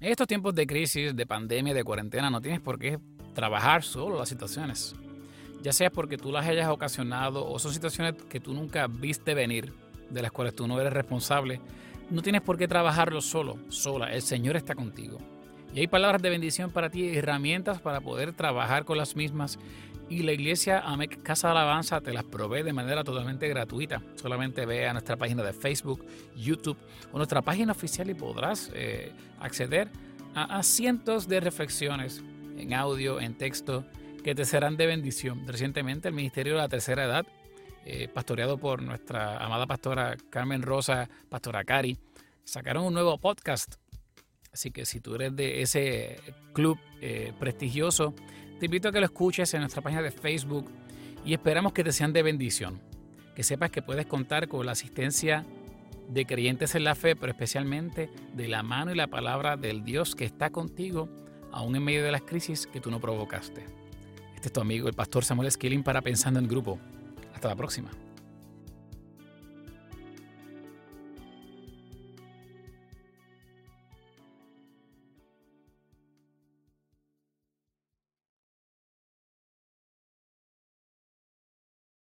En 0.00 0.12
estos 0.12 0.28
tiempos 0.28 0.54
de 0.54 0.64
crisis, 0.64 1.16
de 1.16 1.26
pandemia, 1.26 1.74
de 1.74 1.82
cuarentena, 1.82 2.30
no 2.30 2.40
tienes 2.40 2.60
por 2.60 2.78
qué 2.78 3.00
trabajar 3.34 3.82
solo 3.82 4.16
las 4.16 4.28
situaciones. 4.28 4.94
Ya 5.60 5.72
sea 5.72 5.90
porque 5.90 6.16
tú 6.16 6.30
las 6.30 6.46
hayas 6.46 6.68
ocasionado 6.68 7.44
o 7.44 7.58
son 7.58 7.72
situaciones 7.72 8.14
que 8.28 8.38
tú 8.38 8.54
nunca 8.54 8.86
viste 8.86 9.34
venir, 9.34 9.72
de 10.08 10.22
las 10.22 10.30
cuales 10.30 10.54
tú 10.54 10.68
no 10.68 10.80
eres 10.80 10.92
responsable, 10.92 11.60
no 12.10 12.22
tienes 12.22 12.42
por 12.42 12.56
qué 12.56 12.68
trabajarlo 12.68 13.20
solo, 13.20 13.58
sola. 13.70 14.12
El 14.12 14.22
Señor 14.22 14.54
está 14.54 14.76
contigo. 14.76 15.18
Y 15.74 15.80
hay 15.80 15.88
palabras 15.88 16.22
de 16.22 16.30
bendición 16.30 16.70
para 16.70 16.90
ti, 16.90 17.08
herramientas 17.16 17.80
para 17.80 18.00
poder 18.00 18.32
trabajar 18.32 18.84
con 18.84 18.98
las 18.98 19.16
mismas 19.16 19.58
y 20.10 20.22
la 20.22 20.32
iglesia 20.32 20.80
AMEC 20.80 21.22
Casa 21.22 21.48
de 21.48 21.52
Alabanza 21.52 22.00
te 22.00 22.12
las 22.12 22.24
provee 22.24 22.62
de 22.62 22.72
manera 22.72 23.04
totalmente 23.04 23.48
gratuita. 23.48 24.02
Solamente 24.14 24.64
ve 24.64 24.86
a 24.86 24.92
nuestra 24.92 25.16
página 25.16 25.42
de 25.42 25.52
Facebook, 25.52 26.04
YouTube 26.34 26.78
o 27.12 27.16
nuestra 27.18 27.42
página 27.42 27.72
oficial 27.72 28.08
y 28.08 28.14
podrás 28.14 28.70
eh, 28.74 29.12
acceder 29.40 29.90
a, 30.34 30.62
cientos 30.62 31.28
de 31.28 31.40
reflexiones 31.40 32.22
en 32.56 32.74
audio, 32.74 33.20
en 33.20 33.36
texto, 33.36 33.84
que 34.22 34.34
te 34.34 34.44
serán 34.44 34.76
de 34.76 34.86
bendición. 34.86 35.46
Recientemente 35.46 36.08
el 36.08 36.14
Ministerio 36.14 36.54
de 36.54 36.60
la 36.60 36.68
Tercera 36.68 37.04
Edad, 37.04 37.26
eh, 37.84 38.08
pastoreado 38.08 38.58
por 38.58 38.82
nuestra 38.82 39.38
amada 39.44 39.66
pastora 39.66 40.16
Carmen 40.30 40.62
Rosa, 40.62 41.08
pastora 41.28 41.64
Cari, 41.64 41.98
sacaron 42.44 42.84
un 42.84 42.94
nuevo 42.94 43.18
podcast. 43.18 43.74
Así 44.52 44.70
que 44.70 44.86
si 44.86 45.00
tú 45.00 45.14
eres 45.16 45.36
de 45.36 45.62
ese 45.62 46.20
club 46.52 46.78
eh, 47.00 47.32
prestigioso, 47.38 48.14
te 48.58 48.66
invito 48.66 48.88
a 48.88 48.92
que 48.92 49.00
lo 49.00 49.06
escuches 49.06 49.52
en 49.54 49.60
nuestra 49.60 49.82
página 49.82 50.02
de 50.02 50.10
Facebook 50.10 50.70
y 51.24 51.32
esperamos 51.32 51.72
que 51.72 51.84
te 51.84 51.92
sean 51.92 52.12
de 52.12 52.22
bendición. 52.22 52.80
Que 53.34 53.42
sepas 53.42 53.70
que 53.70 53.82
puedes 53.82 54.06
contar 54.06 54.48
con 54.48 54.66
la 54.66 54.72
asistencia 54.72 55.44
de 56.08 56.26
creyentes 56.26 56.74
en 56.74 56.84
la 56.84 56.94
fe, 56.94 57.14
pero 57.14 57.30
especialmente 57.30 58.10
de 58.34 58.48
la 58.48 58.62
mano 58.62 58.92
y 58.92 58.96
la 58.96 59.06
palabra 59.06 59.56
del 59.56 59.84
Dios 59.84 60.16
que 60.16 60.24
está 60.24 60.50
contigo, 60.50 61.08
aún 61.52 61.76
en 61.76 61.84
medio 61.84 62.02
de 62.02 62.12
las 62.12 62.22
crisis 62.22 62.66
que 62.66 62.80
tú 62.80 62.90
no 62.90 63.00
provocaste. 63.00 63.64
Este 64.34 64.48
es 64.48 64.52
tu 64.52 64.60
amigo, 64.60 64.88
el 64.88 64.94
pastor 64.94 65.24
Samuel 65.24 65.50
Skilling, 65.50 65.82
para 65.82 66.00
Pensando 66.00 66.40
en 66.40 66.48
Grupo. 66.48 66.78
Hasta 67.34 67.48
la 67.48 67.56
próxima. 67.56 67.90